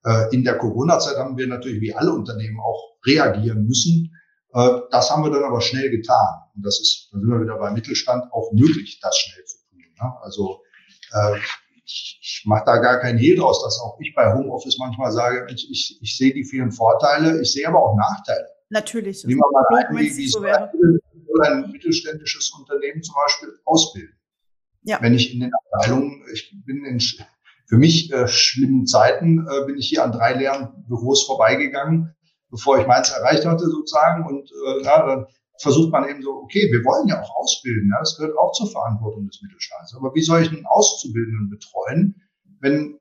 [0.05, 4.13] Äh, in der Corona-Zeit haben wir natürlich wie alle Unternehmen auch reagieren müssen.
[4.55, 6.43] Äh, das haben wir dann aber schnell getan.
[6.55, 9.79] Und das ist, da sind wir wieder beim Mittelstand, auch möglich, das schnell zu tun.
[9.79, 10.13] Ne?
[10.23, 10.61] Also
[11.13, 11.39] äh,
[11.85, 15.47] ich, ich mache da gar keinen Hehl draus, dass auch ich bei Homeoffice manchmal sage,
[15.53, 18.47] ich, ich, ich sehe die vielen Vorteile, ich sehe aber auch Nachteile.
[18.71, 19.25] Natürlich.
[19.27, 20.71] Wie man mal ein, wie, wie so wäre
[21.41, 24.17] ein mittelständisches Unternehmen zum Beispiel ausbilden.
[24.83, 25.01] Ja.
[25.01, 27.01] Wenn ich in den Abteilungen, ich bin in
[27.67, 32.15] für mich äh, schlimmen Zeiten, äh, bin ich hier an drei leeren Büros vorbeigegangen,
[32.51, 34.27] bevor ich meins erreicht hatte sozusagen.
[34.27, 35.27] Und äh, ja, dann
[35.59, 38.71] versucht man eben so, okay, wir wollen ja auch ausbilden, ja, das gehört auch zur
[38.71, 39.95] Verantwortung des Mittelstands.
[39.97, 42.21] Aber wie soll ich einen Auszubildenden betreuen,
[42.61, 42.99] wenn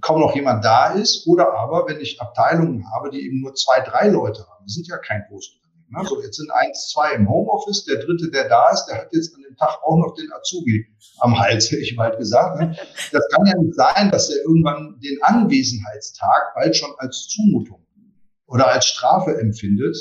[0.00, 3.80] kaum noch jemand da ist oder aber wenn ich Abteilungen habe, die eben nur zwei,
[3.80, 4.64] drei Leute haben.
[4.64, 5.61] Das sind ja kein großes
[5.92, 6.04] Ne?
[6.08, 9.34] So, jetzt sind eins, zwei im Homeoffice, der dritte, der da ist, der hat jetzt
[9.34, 10.86] an dem Tag auch noch den Azubi
[11.20, 12.58] am Hals, hätte ich bald gesagt.
[12.58, 12.76] Ne?
[13.12, 17.86] Das kann ja nicht sein, dass er irgendwann den Anwesenheitstag bald schon als Zumutung
[18.46, 19.96] oder als Strafe empfindet,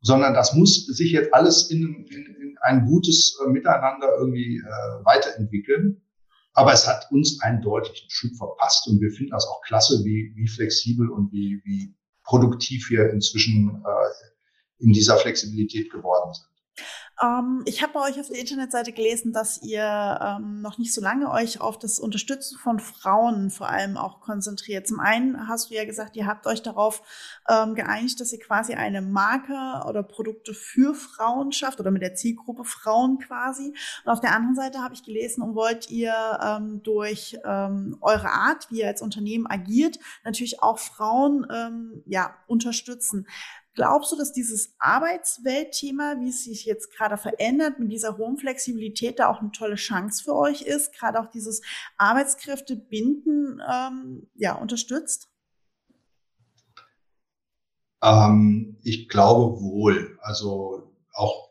[0.00, 5.04] sondern das muss sich jetzt alles in, in, in ein gutes äh, Miteinander irgendwie äh,
[5.04, 6.00] weiterentwickeln.
[6.52, 10.32] Aber es hat uns einen deutlichen Schub verpasst und wir finden das auch klasse, wie,
[10.36, 14.33] wie flexibel und wie, wie produktiv wir inzwischen äh,
[14.78, 16.54] in dieser Flexibilität geworden sind.
[17.22, 21.00] Ähm, ich habe bei euch auf der Internetseite gelesen, dass ihr ähm, noch nicht so
[21.00, 24.88] lange euch auf das Unterstützen von Frauen vor allem auch konzentriert.
[24.88, 27.02] Zum einen hast du ja gesagt, ihr habt euch darauf
[27.48, 32.14] ähm, geeinigt, dass ihr quasi eine Marke oder Produkte für Frauen schafft oder mit der
[32.14, 33.74] Zielgruppe Frauen quasi.
[34.04, 38.30] Und auf der anderen Seite habe ich gelesen, und wollt ihr ähm, durch ähm, eure
[38.30, 43.26] Art, wie ihr als Unternehmen agiert, natürlich auch Frauen ähm, ja unterstützen.
[43.74, 49.18] Glaubst du, dass dieses Arbeitsweltthema, wie es sich jetzt gerade verändert, mit dieser hohen Flexibilität
[49.18, 51.60] da auch eine tolle Chance für euch ist, gerade auch dieses
[51.98, 55.28] Arbeitskräftebinden ähm, ja, unterstützt?
[58.00, 60.18] Ähm, ich glaube wohl.
[60.22, 61.50] Also auch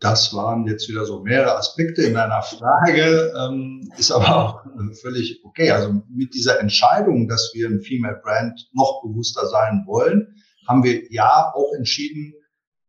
[0.00, 4.64] das waren jetzt wieder so mehrere Aspekte in deiner Frage, ähm, ist aber auch
[5.00, 5.70] völlig okay.
[5.70, 11.10] Also mit dieser Entscheidung, dass wir ein Female Brand noch bewusster sein wollen, haben wir
[11.12, 12.34] ja auch entschieden,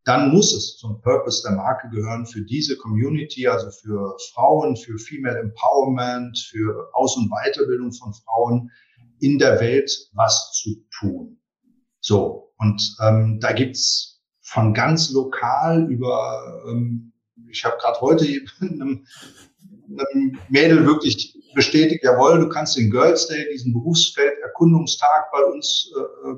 [0.06, 5.00] dann muss es zum Purpose der Marke gehören, für diese Community, also für Frauen, für
[5.00, 8.72] Female Empowerment, für Aus- und Weiterbildung von Frauen
[9.20, 11.40] in der Welt was zu tun.
[12.02, 17.12] So, und ähm, da gibt's von ganz lokal über, ähm,
[17.50, 18.26] ich habe gerade heute
[18.62, 19.08] einem,
[19.90, 26.30] einem Mädel wirklich bestätigt, jawohl, du kannst den Girls Day, diesen Berufsfeld-Erkundungstag bei uns äh,
[26.30, 26.36] äh,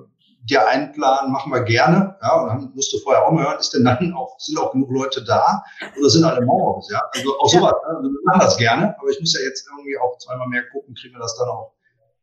[0.49, 2.15] dir einplanen, machen wir gerne.
[2.21, 4.71] Ja, und dann musst du vorher auch mal hören, ist denn dann auch, sind auch
[4.71, 5.63] genug Leute da
[5.99, 7.01] oder sind alle Mauers, ja?
[7.13, 7.95] Also auch sowas, ja.
[7.95, 10.95] also wir machen das gerne, aber ich muss ja jetzt irgendwie auch zweimal mehr gucken,
[10.95, 11.73] kriegen wir das dann auch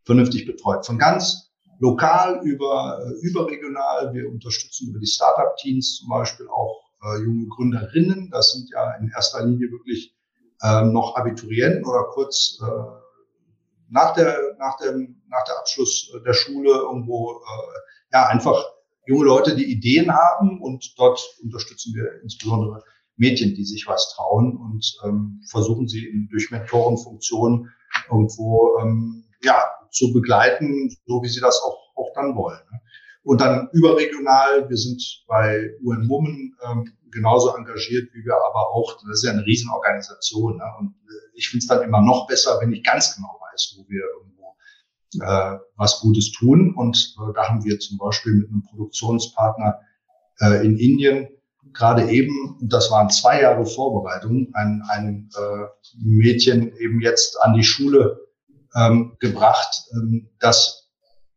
[0.04, 0.86] vernünftig betreut.
[0.86, 4.12] Von ganz lokal über äh, überregional.
[4.14, 8.30] Wir unterstützen über die Startup-Teams zum Beispiel auch äh, junge Gründerinnen.
[8.30, 10.14] Das sind ja in erster Linie wirklich
[10.62, 12.64] ähm, noch Abiturienten oder kurz äh,
[13.90, 17.78] nach der nach dem nach der Abschluss der Schule irgendwo äh,
[18.14, 18.64] ja einfach
[19.06, 22.82] junge Leute, die Ideen haben und dort unterstützen wir insbesondere
[23.16, 27.70] Mädchen, die sich was trauen und ähm, versuchen sie durch Mentorenfunktionen
[28.10, 32.60] irgendwo ähm, ja zu begleiten, so wie sie das auch, auch dann wollen.
[32.72, 32.80] Ne?
[33.24, 38.96] Und dann überregional, wir sind bei UN Women ähm, genauso engagiert, wie wir aber auch,
[39.06, 40.56] das ist ja eine Riesenorganisation.
[40.56, 40.64] Ne?
[40.78, 43.88] Und äh, ich finde es dann immer noch besser, wenn ich ganz genau weiß, wo
[43.88, 44.02] wir
[45.20, 46.74] äh, was Gutes tun.
[46.74, 49.80] Und äh, da haben wir zum Beispiel mit einem Produktionspartner
[50.40, 51.28] äh, in Indien
[51.72, 55.66] gerade eben, und das waren zwei Jahre Vorbereitung, ein, ein äh,
[55.98, 58.20] Mädchen eben jetzt an die Schule
[58.76, 60.90] ähm, gebracht, ähm, das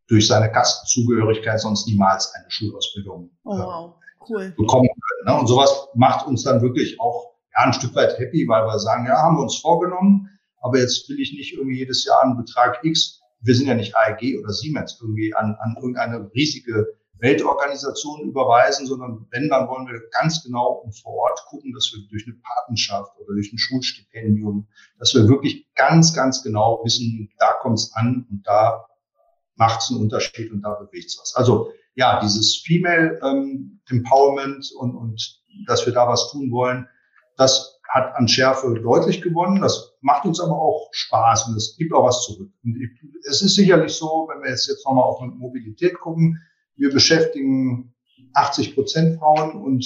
[0.07, 3.95] durch seine Kastenzugehörigkeit sonst niemals eine Schulausbildung oh, äh, wow.
[4.29, 4.53] cool.
[4.57, 5.31] bekommen könnte.
[5.31, 5.39] Ne?
[5.39, 9.05] Und sowas macht uns dann wirklich auch ja, ein Stück weit happy, weil wir sagen,
[9.05, 10.29] ja, haben wir uns vorgenommen,
[10.61, 13.95] aber jetzt will ich nicht irgendwie jedes Jahr einen Betrag X, wir sind ja nicht
[13.95, 20.00] AEG oder Siemens, irgendwie an, an irgendeine riesige Weltorganisation überweisen, sondern wenn, dann wollen wir
[20.12, 24.67] ganz genau und vor Ort gucken, dass wir durch eine Patenschaft oder durch ein Schulstipendium,
[25.00, 28.86] dass wir wirklich ganz, ganz genau wissen, da kommt es an und da
[29.56, 31.36] macht es einen Unterschied und da bewegt es was.
[31.36, 36.88] Also ja, dieses Female ähm, Empowerment und, und dass wir da was tun wollen,
[37.38, 39.62] das hat an Schärfe deutlich gewonnen.
[39.62, 42.52] Das macht uns aber auch Spaß und es gibt auch was zurück.
[42.63, 42.78] Und
[43.28, 46.39] es ist sicherlich so, wenn wir jetzt, jetzt nochmal auf Mobilität gucken,
[46.76, 47.93] wir beschäftigen
[48.34, 49.86] 80 Prozent Frauen und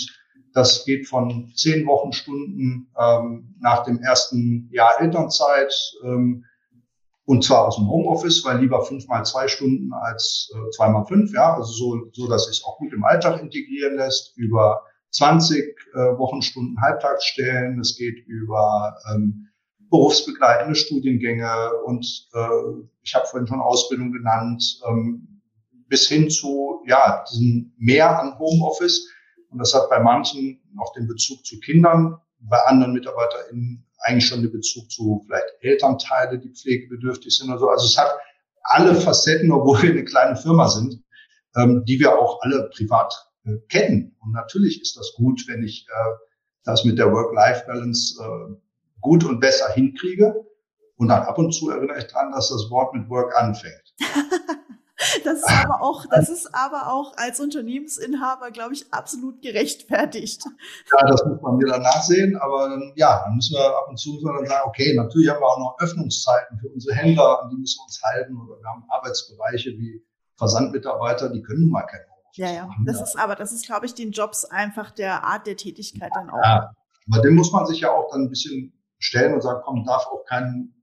[0.54, 6.44] das geht von zehn Wochenstunden ähm, nach dem ersten Jahr Elternzeit ähm,
[7.26, 11.06] und zwar aus dem Homeoffice, weil lieber fünf mal zwei Stunden als äh, zwei mal
[11.06, 15.76] fünf, ja, also so, so dass sich auch gut im Alltag integrieren lässt, über 20
[15.93, 19.47] äh, Wochenstunden Halbtagsstellen, es geht über ähm,
[19.89, 22.47] berufsbegleitende Studiengänge und äh,
[23.02, 25.41] ich habe vorhin schon Ausbildung genannt, ähm,
[25.88, 29.10] bis hin zu ja, diesem Mehr an Homeoffice.
[29.50, 34.41] Und das hat bei manchen noch den Bezug zu Kindern, bei anderen MitarbeiterInnen eigentlich schon
[34.41, 37.69] den Bezug zu vielleicht Elternteile, die pflegebedürftig sind oder so.
[37.69, 38.17] Also es hat
[38.63, 41.04] alle Facetten, obwohl wir eine kleine Firma sind,
[41.58, 43.13] ähm, die wir auch alle privat
[43.45, 44.15] äh, kennen.
[44.21, 46.15] Und natürlich ist das gut, wenn ich äh,
[46.63, 48.56] das mit der Work-Life-Balance äh,
[48.99, 50.45] gut und besser hinkriege.
[50.97, 53.95] Und dann ab und zu erinnere ich dran, dass das Wort mit Work anfängt.
[55.23, 60.43] Das ist aber auch, das ist aber auch als Unternehmensinhaber, glaube ich, absolut gerechtfertigt.
[60.45, 64.21] Ja, das muss man wieder nachsehen, aber dann, ja, dann müssen wir ab und zu
[64.23, 67.80] dann sagen, okay, natürlich haben wir auch noch Öffnungszeiten für unsere Händler, an die müssen
[67.80, 70.06] wir uns halten, oder wir haben Arbeitsbereiche wie
[70.38, 73.65] Versandmitarbeiter, die können nun mal kein Homeoffice Ja, ja, machen, das ist aber, das ist,
[73.65, 76.41] glaube ich, den Jobs einfach der Art der Tätigkeit dann auch.
[76.44, 76.72] Ja,
[77.12, 80.06] aber dem muss man sich ja auch dann ein bisschen stellen und sagen, komm, darf
[80.08, 80.74] auch kein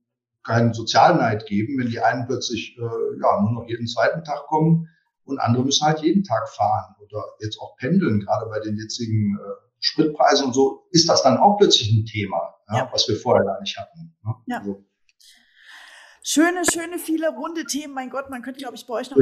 [0.48, 4.88] keinen Sozialneid geben, wenn die einen plötzlich äh, ja, nur noch jeden zweiten Tag kommen
[5.24, 9.37] und andere müssen halt jeden Tag fahren oder jetzt auch pendeln, gerade bei den jetzigen
[9.38, 12.88] äh, Spritpreisen und so, ist das dann auch plötzlich ein Thema, ja, ja.
[12.92, 14.16] was wir vorher gar nicht hatten.
[14.24, 14.34] Ne?
[14.46, 14.58] Ja.
[14.58, 14.84] Also,
[16.22, 17.94] Schöne, schöne, viele runde Themen.
[17.94, 19.16] Mein Gott, man könnte, glaube ich, bei euch noch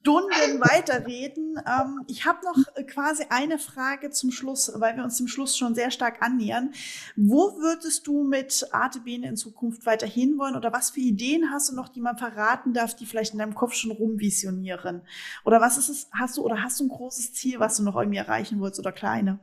[0.00, 1.56] Stunden weiterreden.
[1.66, 5.56] Ähm, ich habe noch äh, quasi eine Frage zum Schluss, weil wir uns dem Schluss
[5.56, 6.72] schon sehr stark annähern.
[7.16, 11.76] Wo würdest du mit Artebene in Zukunft weiterhin wollen oder was für Ideen hast du
[11.76, 15.02] noch, die man verraten darf, die vielleicht in deinem Kopf schon rumvisionieren?
[15.44, 17.96] Oder was ist es, hast du oder hast du ein großes Ziel, was du noch
[17.96, 19.38] irgendwie erreichen willst oder kleine?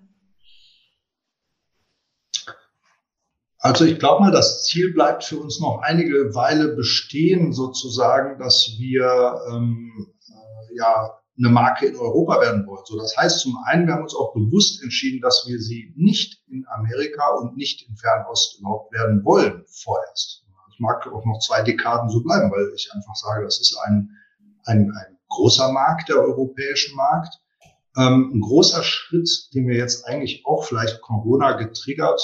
[3.68, 8.78] Also ich glaube mal, das Ziel bleibt für uns noch einige Weile bestehen, sozusagen, dass
[8.80, 12.86] wir ähm, äh, ja eine Marke in Europa werden wollen.
[12.86, 16.42] So, das heißt zum einen, wir haben uns auch bewusst entschieden, dass wir sie nicht
[16.48, 20.46] in Amerika und nicht in Fernost überhaupt werden wollen vorerst.
[20.70, 24.12] Das mag auch noch zwei Dekaden so bleiben, weil ich einfach sage, das ist ein,
[24.64, 27.36] ein, ein großer Markt, der europäische Markt.
[27.98, 32.22] Ähm, ein großer Schritt, den wir jetzt eigentlich auch vielleicht Corona getriggert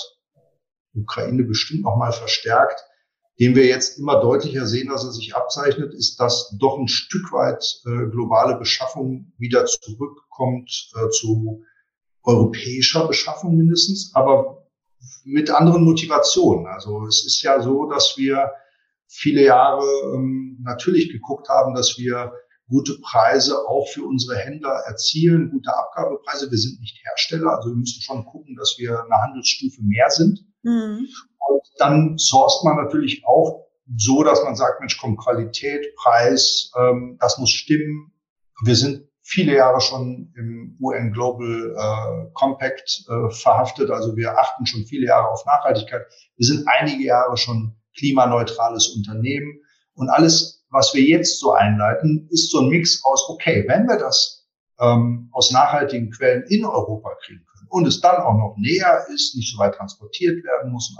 [0.95, 2.83] Ukraine bestimmt noch mal verstärkt,
[3.39, 7.31] den wir jetzt immer deutlicher sehen, dass er sich abzeichnet, ist, dass doch ein Stück
[7.31, 11.63] weit äh, globale Beschaffung wieder zurückkommt äh, zu
[12.23, 14.67] europäischer Beschaffung mindestens, aber
[15.25, 16.67] mit anderen Motivationen.
[16.67, 18.51] Also es ist ja so, dass wir
[19.07, 22.33] viele Jahre ähm, natürlich geguckt haben, dass wir
[22.69, 26.49] gute Preise auch für unsere Händler erzielen, gute Abgabepreise.
[26.49, 30.45] Wir sind nicht Hersteller, also wir müssen schon gucken, dass wir eine Handelsstufe mehr sind.
[30.63, 31.07] Mhm.
[31.47, 37.17] Und dann sourced man natürlich auch so, dass man sagt, Mensch, komm, Qualität, Preis, ähm,
[37.19, 38.13] das muss stimmen.
[38.63, 44.65] Wir sind viele Jahre schon im UN Global äh, Compact äh, verhaftet, also wir achten
[44.65, 46.05] schon viele Jahre auf Nachhaltigkeit.
[46.37, 49.59] Wir sind einige Jahre schon klimaneutrales Unternehmen
[49.95, 53.97] und alles, was wir jetzt so einleiten, ist so ein Mix aus, okay, wenn wir
[53.97, 54.47] das
[54.79, 59.35] ähm, aus nachhaltigen Quellen in Europa kriegen können und es dann auch noch näher ist,
[59.35, 60.95] nicht so weit transportiert werden muss,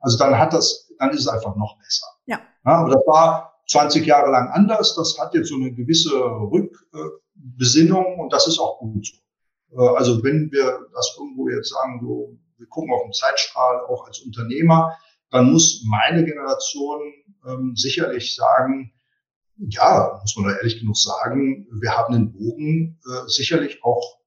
[0.00, 2.06] also dann hat das, dann ist es einfach noch besser.
[2.26, 2.40] Ja.
[2.64, 4.94] ja aber das war 20 Jahre lang anders.
[4.94, 9.78] Das hat jetzt so eine gewisse Rückbesinnung und das ist auch gut so.
[9.78, 14.06] Äh, also wenn wir das irgendwo jetzt sagen, so, wir gucken auf den Zeitstrahl auch
[14.06, 14.94] als Unternehmer,
[15.30, 17.00] dann muss meine Generation
[17.46, 18.92] ähm, sicherlich sagen,
[19.56, 24.19] ja, muss man da ehrlich genug sagen, wir haben den Bogen äh, sicherlich auch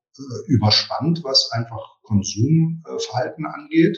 [0.48, 3.98] überspannt, was einfach Konsumverhalten angeht.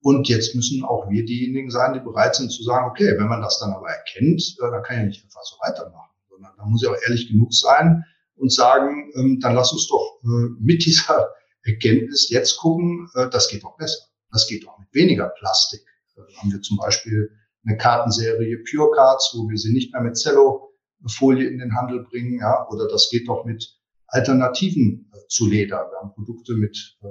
[0.00, 3.40] Und jetzt müssen auch wir diejenigen sein, die bereit sind zu sagen, okay, wenn man
[3.40, 6.82] das dann aber erkennt, äh, dann kann ja nicht einfach so weitermachen, sondern da muss
[6.82, 8.04] ja auch ehrlich genug sein
[8.36, 11.30] und sagen, ähm, dann lass uns doch äh, mit dieser
[11.62, 14.04] Erkenntnis jetzt gucken, äh, das geht doch besser.
[14.30, 15.80] Das geht doch mit weniger Plastik.
[16.16, 17.30] Äh, haben wir zum Beispiel
[17.66, 22.40] eine Kartenserie Pure Cards, wo wir sie nicht mehr mit Cello-Folie in den Handel bringen,
[22.40, 23.74] ja, oder das geht doch mit
[24.14, 25.88] Alternativen äh, zu Leder.
[25.90, 27.08] Wir haben Produkte mit äh,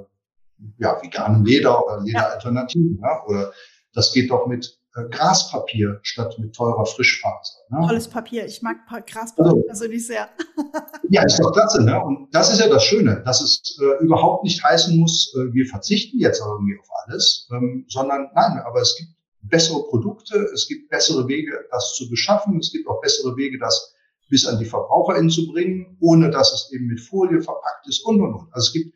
[0.78, 3.00] ja, veganem Leder oder Lederalternativen.
[3.02, 3.08] Ja.
[3.08, 3.26] ja.
[3.28, 3.54] Oder
[3.94, 7.60] das geht doch mit äh, Graspapier statt mit teurer Frischfaser.
[7.70, 7.86] Ne?
[7.88, 8.46] Tolles Papier.
[8.46, 10.30] Ich mag Graspapier also, persönlich sehr.
[11.10, 11.84] ja, ist doch klasse.
[11.84, 12.02] Ne?
[12.02, 15.66] Und das ist ja das Schöne, dass es äh, überhaupt nicht heißen muss, äh, wir
[15.66, 20.90] verzichten jetzt irgendwie auf alles, ähm, sondern nein, aber es gibt bessere Produkte, es gibt
[20.90, 23.94] bessere Wege, das zu beschaffen, es gibt auch bessere Wege, das
[24.34, 28.20] bis an die VerbraucherInnen zu bringen, ohne dass es eben mit Folie verpackt ist und,
[28.20, 28.48] und, und.
[28.52, 28.96] Also es gibt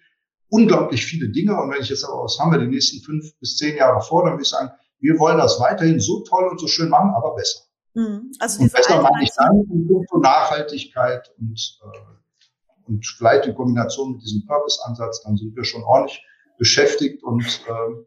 [0.50, 1.56] unglaublich viele Dinge.
[1.62, 4.24] Und wenn ich jetzt aber, was haben wir die nächsten fünf bis zehn Jahre vor,
[4.24, 7.36] dann würde ich sagen, wir wollen das weiterhin so toll und so schön machen, aber
[7.36, 7.60] besser.
[7.94, 8.32] Mhm.
[8.40, 14.14] Also und besser meine ich dann in puncto Nachhaltigkeit und, äh, und vielleicht in Kombination
[14.14, 16.20] mit diesem Purpose-Ansatz, dann sind wir schon ordentlich
[16.58, 18.06] beschäftigt und äh,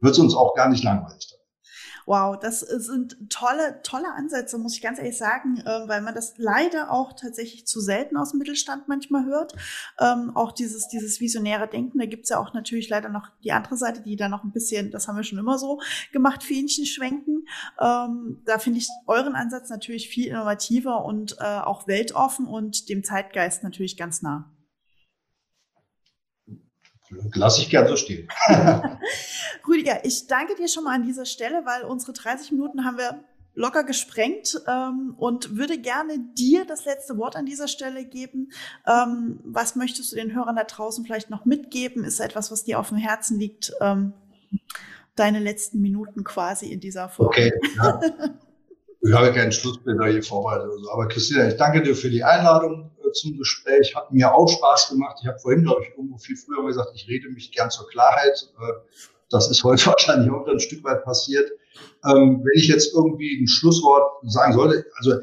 [0.00, 1.32] wird es uns auch gar nicht langweilig.
[2.06, 6.34] Wow, das sind tolle, tolle Ansätze, muss ich ganz ehrlich sagen, äh, weil man das
[6.36, 9.54] leider auch tatsächlich zu selten aus dem Mittelstand manchmal hört.
[10.00, 13.76] Ähm, auch dieses, dieses visionäre Denken, da gibt's ja auch natürlich leider noch die andere
[13.76, 15.80] Seite, die da noch ein bisschen, das haben wir schon immer so
[16.12, 17.46] gemacht, Fähnchen schwenken.
[17.80, 23.04] Ähm, da finde ich euren Ansatz natürlich viel innovativer und äh, auch weltoffen und dem
[23.04, 24.50] Zeitgeist natürlich ganz nah.
[27.34, 28.28] Lass ich gern so stehen.
[29.68, 33.24] Rüdiger, ich danke dir schon mal an dieser Stelle, weil unsere 30 Minuten haben wir
[33.54, 38.50] locker gesprengt ähm, und würde gerne dir das letzte Wort an dieser Stelle geben.
[38.86, 42.04] Ähm, was möchtest du den Hörern da draußen vielleicht noch mitgeben?
[42.04, 43.72] Ist etwas, was dir auf dem Herzen liegt?
[43.80, 44.14] Ähm,
[45.16, 47.30] deine letzten Minuten quasi in dieser Folge.
[47.30, 48.00] Okay, ja.
[49.04, 50.92] Ich habe keinen Schlussbilder hier vorbereitet oder so.
[50.92, 53.94] Aber Christina, ich danke dir für die Einladung zum Gespräch.
[53.94, 55.18] Hat mir auch Spaß gemacht.
[55.22, 58.52] Ich habe vorhin, glaube ich, irgendwo viel früher gesagt, ich rede mich gern zur Klarheit.
[58.60, 58.72] Äh,
[59.30, 61.50] das ist heute wahrscheinlich auch ein Stück weit passiert.
[62.04, 65.20] Ähm, wenn ich jetzt irgendwie ein Schlusswort sagen sollte, also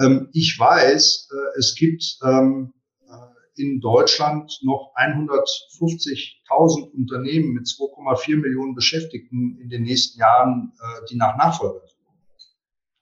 [0.00, 2.72] ähm, ich weiß, äh, es gibt ähm,
[3.08, 10.72] äh, in Deutschland noch 150.000 Unternehmen mit 2,4 Millionen Beschäftigten in den nächsten Jahren,
[11.10, 12.02] die nach Nachfolgern suchen.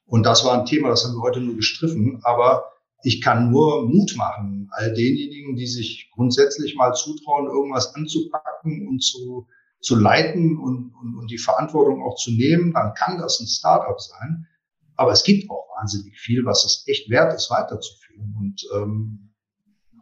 [0.06, 2.69] Und das war ein Thema, das haben wir heute nur gestriffen, aber
[3.02, 9.02] ich kann nur Mut machen, all denjenigen, die sich grundsätzlich mal zutrauen, irgendwas anzupacken und
[9.02, 9.46] zu
[9.80, 13.98] zu leiten und, und, und die Verantwortung auch zu nehmen, dann kann das ein Startup
[13.98, 14.46] sein.
[14.96, 18.34] Aber es gibt auch wahnsinnig viel, was es echt wert ist, weiterzuführen.
[18.38, 19.34] Und ähm,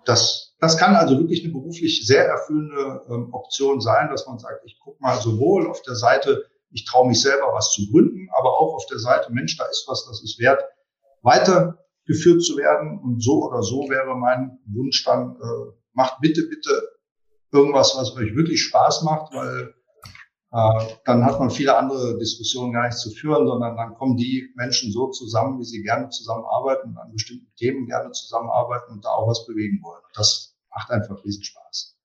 [0.04, 4.64] das, das kann also wirklich eine beruflich sehr erfüllende ähm, Option sein, dass man sagt,
[4.64, 8.58] ich gucke mal sowohl auf der Seite, ich traue mich selber was zu gründen, aber
[8.58, 10.62] auch auf der Seite, Mensch, da ist was, das ist wert,
[12.08, 12.98] weitergeführt zu werden.
[12.98, 16.70] Und so oder so wäre mein Wunsch dann, äh, macht bitte, bitte
[17.52, 19.74] irgendwas, was euch wirklich Spaß macht, weil
[20.50, 24.50] äh, dann hat man viele andere Diskussionen gar nicht zu führen, sondern dann kommen die
[24.56, 29.28] Menschen so zusammen, wie sie gerne zusammenarbeiten an bestimmten Themen gerne zusammenarbeiten und da auch
[29.28, 30.02] was bewegen wollen.
[30.04, 31.97] Und das macht einfach riesen Spaß.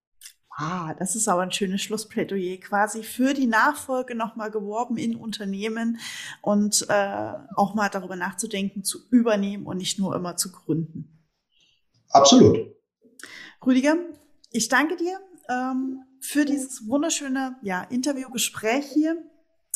[0.56, 5.98] Ah, das ist aber ein schönes Schlussplädoyer, quasi für die Nachfolge nochmal geworben in Unternehmen
[6.42, 11.20] und äh, auch mal darüber nachzudenken, zu übernehmen und nicht nur immer zu gründen.
[12.10, 12.60] Absolut.
[13.66, 13.96] Rüdiger,
[14.52, 19.18] ich danke dir ähm, für dieses wunderschöne ja, Interviewgespräch hier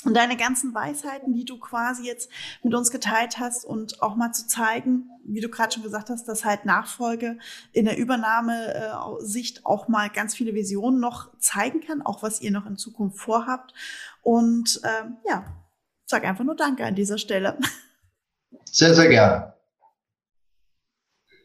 [0.03, 2.29] und deine ganzen Weisheiten, die du quasi jetzt
[2.61, 6.27] mit uns geteilt hast und auch mal zu zeigen, wie du gerade schon gesagt hast,
[6.27, 7.39] dass halt Nachfolge
[7.73, 12.67] in der Übernahmesicht auch mal ganz viele Visionen noch zeigen kann, auch was ihr noch
[12.67, 13.73] in Zukunft vorhabt.
[14.21, 15.45] Und ähm, ja,
[16.05, 17.57] sag einfach nur Danke an dieser Stelle.
[18.71, 19.53] Sehr, sehr gerne.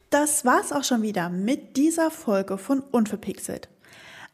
[0.09, 3.72] Das war's auch schon wieder mit dieser Folge von Unverpixelt.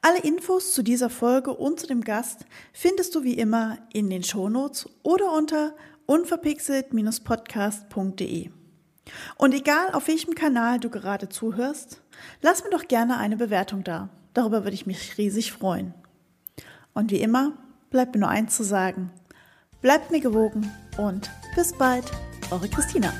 [0.01, 4.23] Alle Infos zu dieser Folge und zu dem Gast findest du wie immer in den
[4.23, 5.75] Shownotes oder unter
[6.05, 8.49] unverpixelt-podcast.de.
[9.35, 12.01] Und egal auf welchem Kanal du gerade zuhörst,
[12.41, 14.07] lass mir doch gerne eine Bewertung da.
[14.33, 15.93] Darüber würde ich mich riesig freuen.
[16.93, 17.57] Und wie immer
[17.89, 19.11] bleibt mir nur eins zu sagen.
[19.81, 22.05] Bleibt mir gewogen und bis bald,
[22.51, 23.11] eure Christina.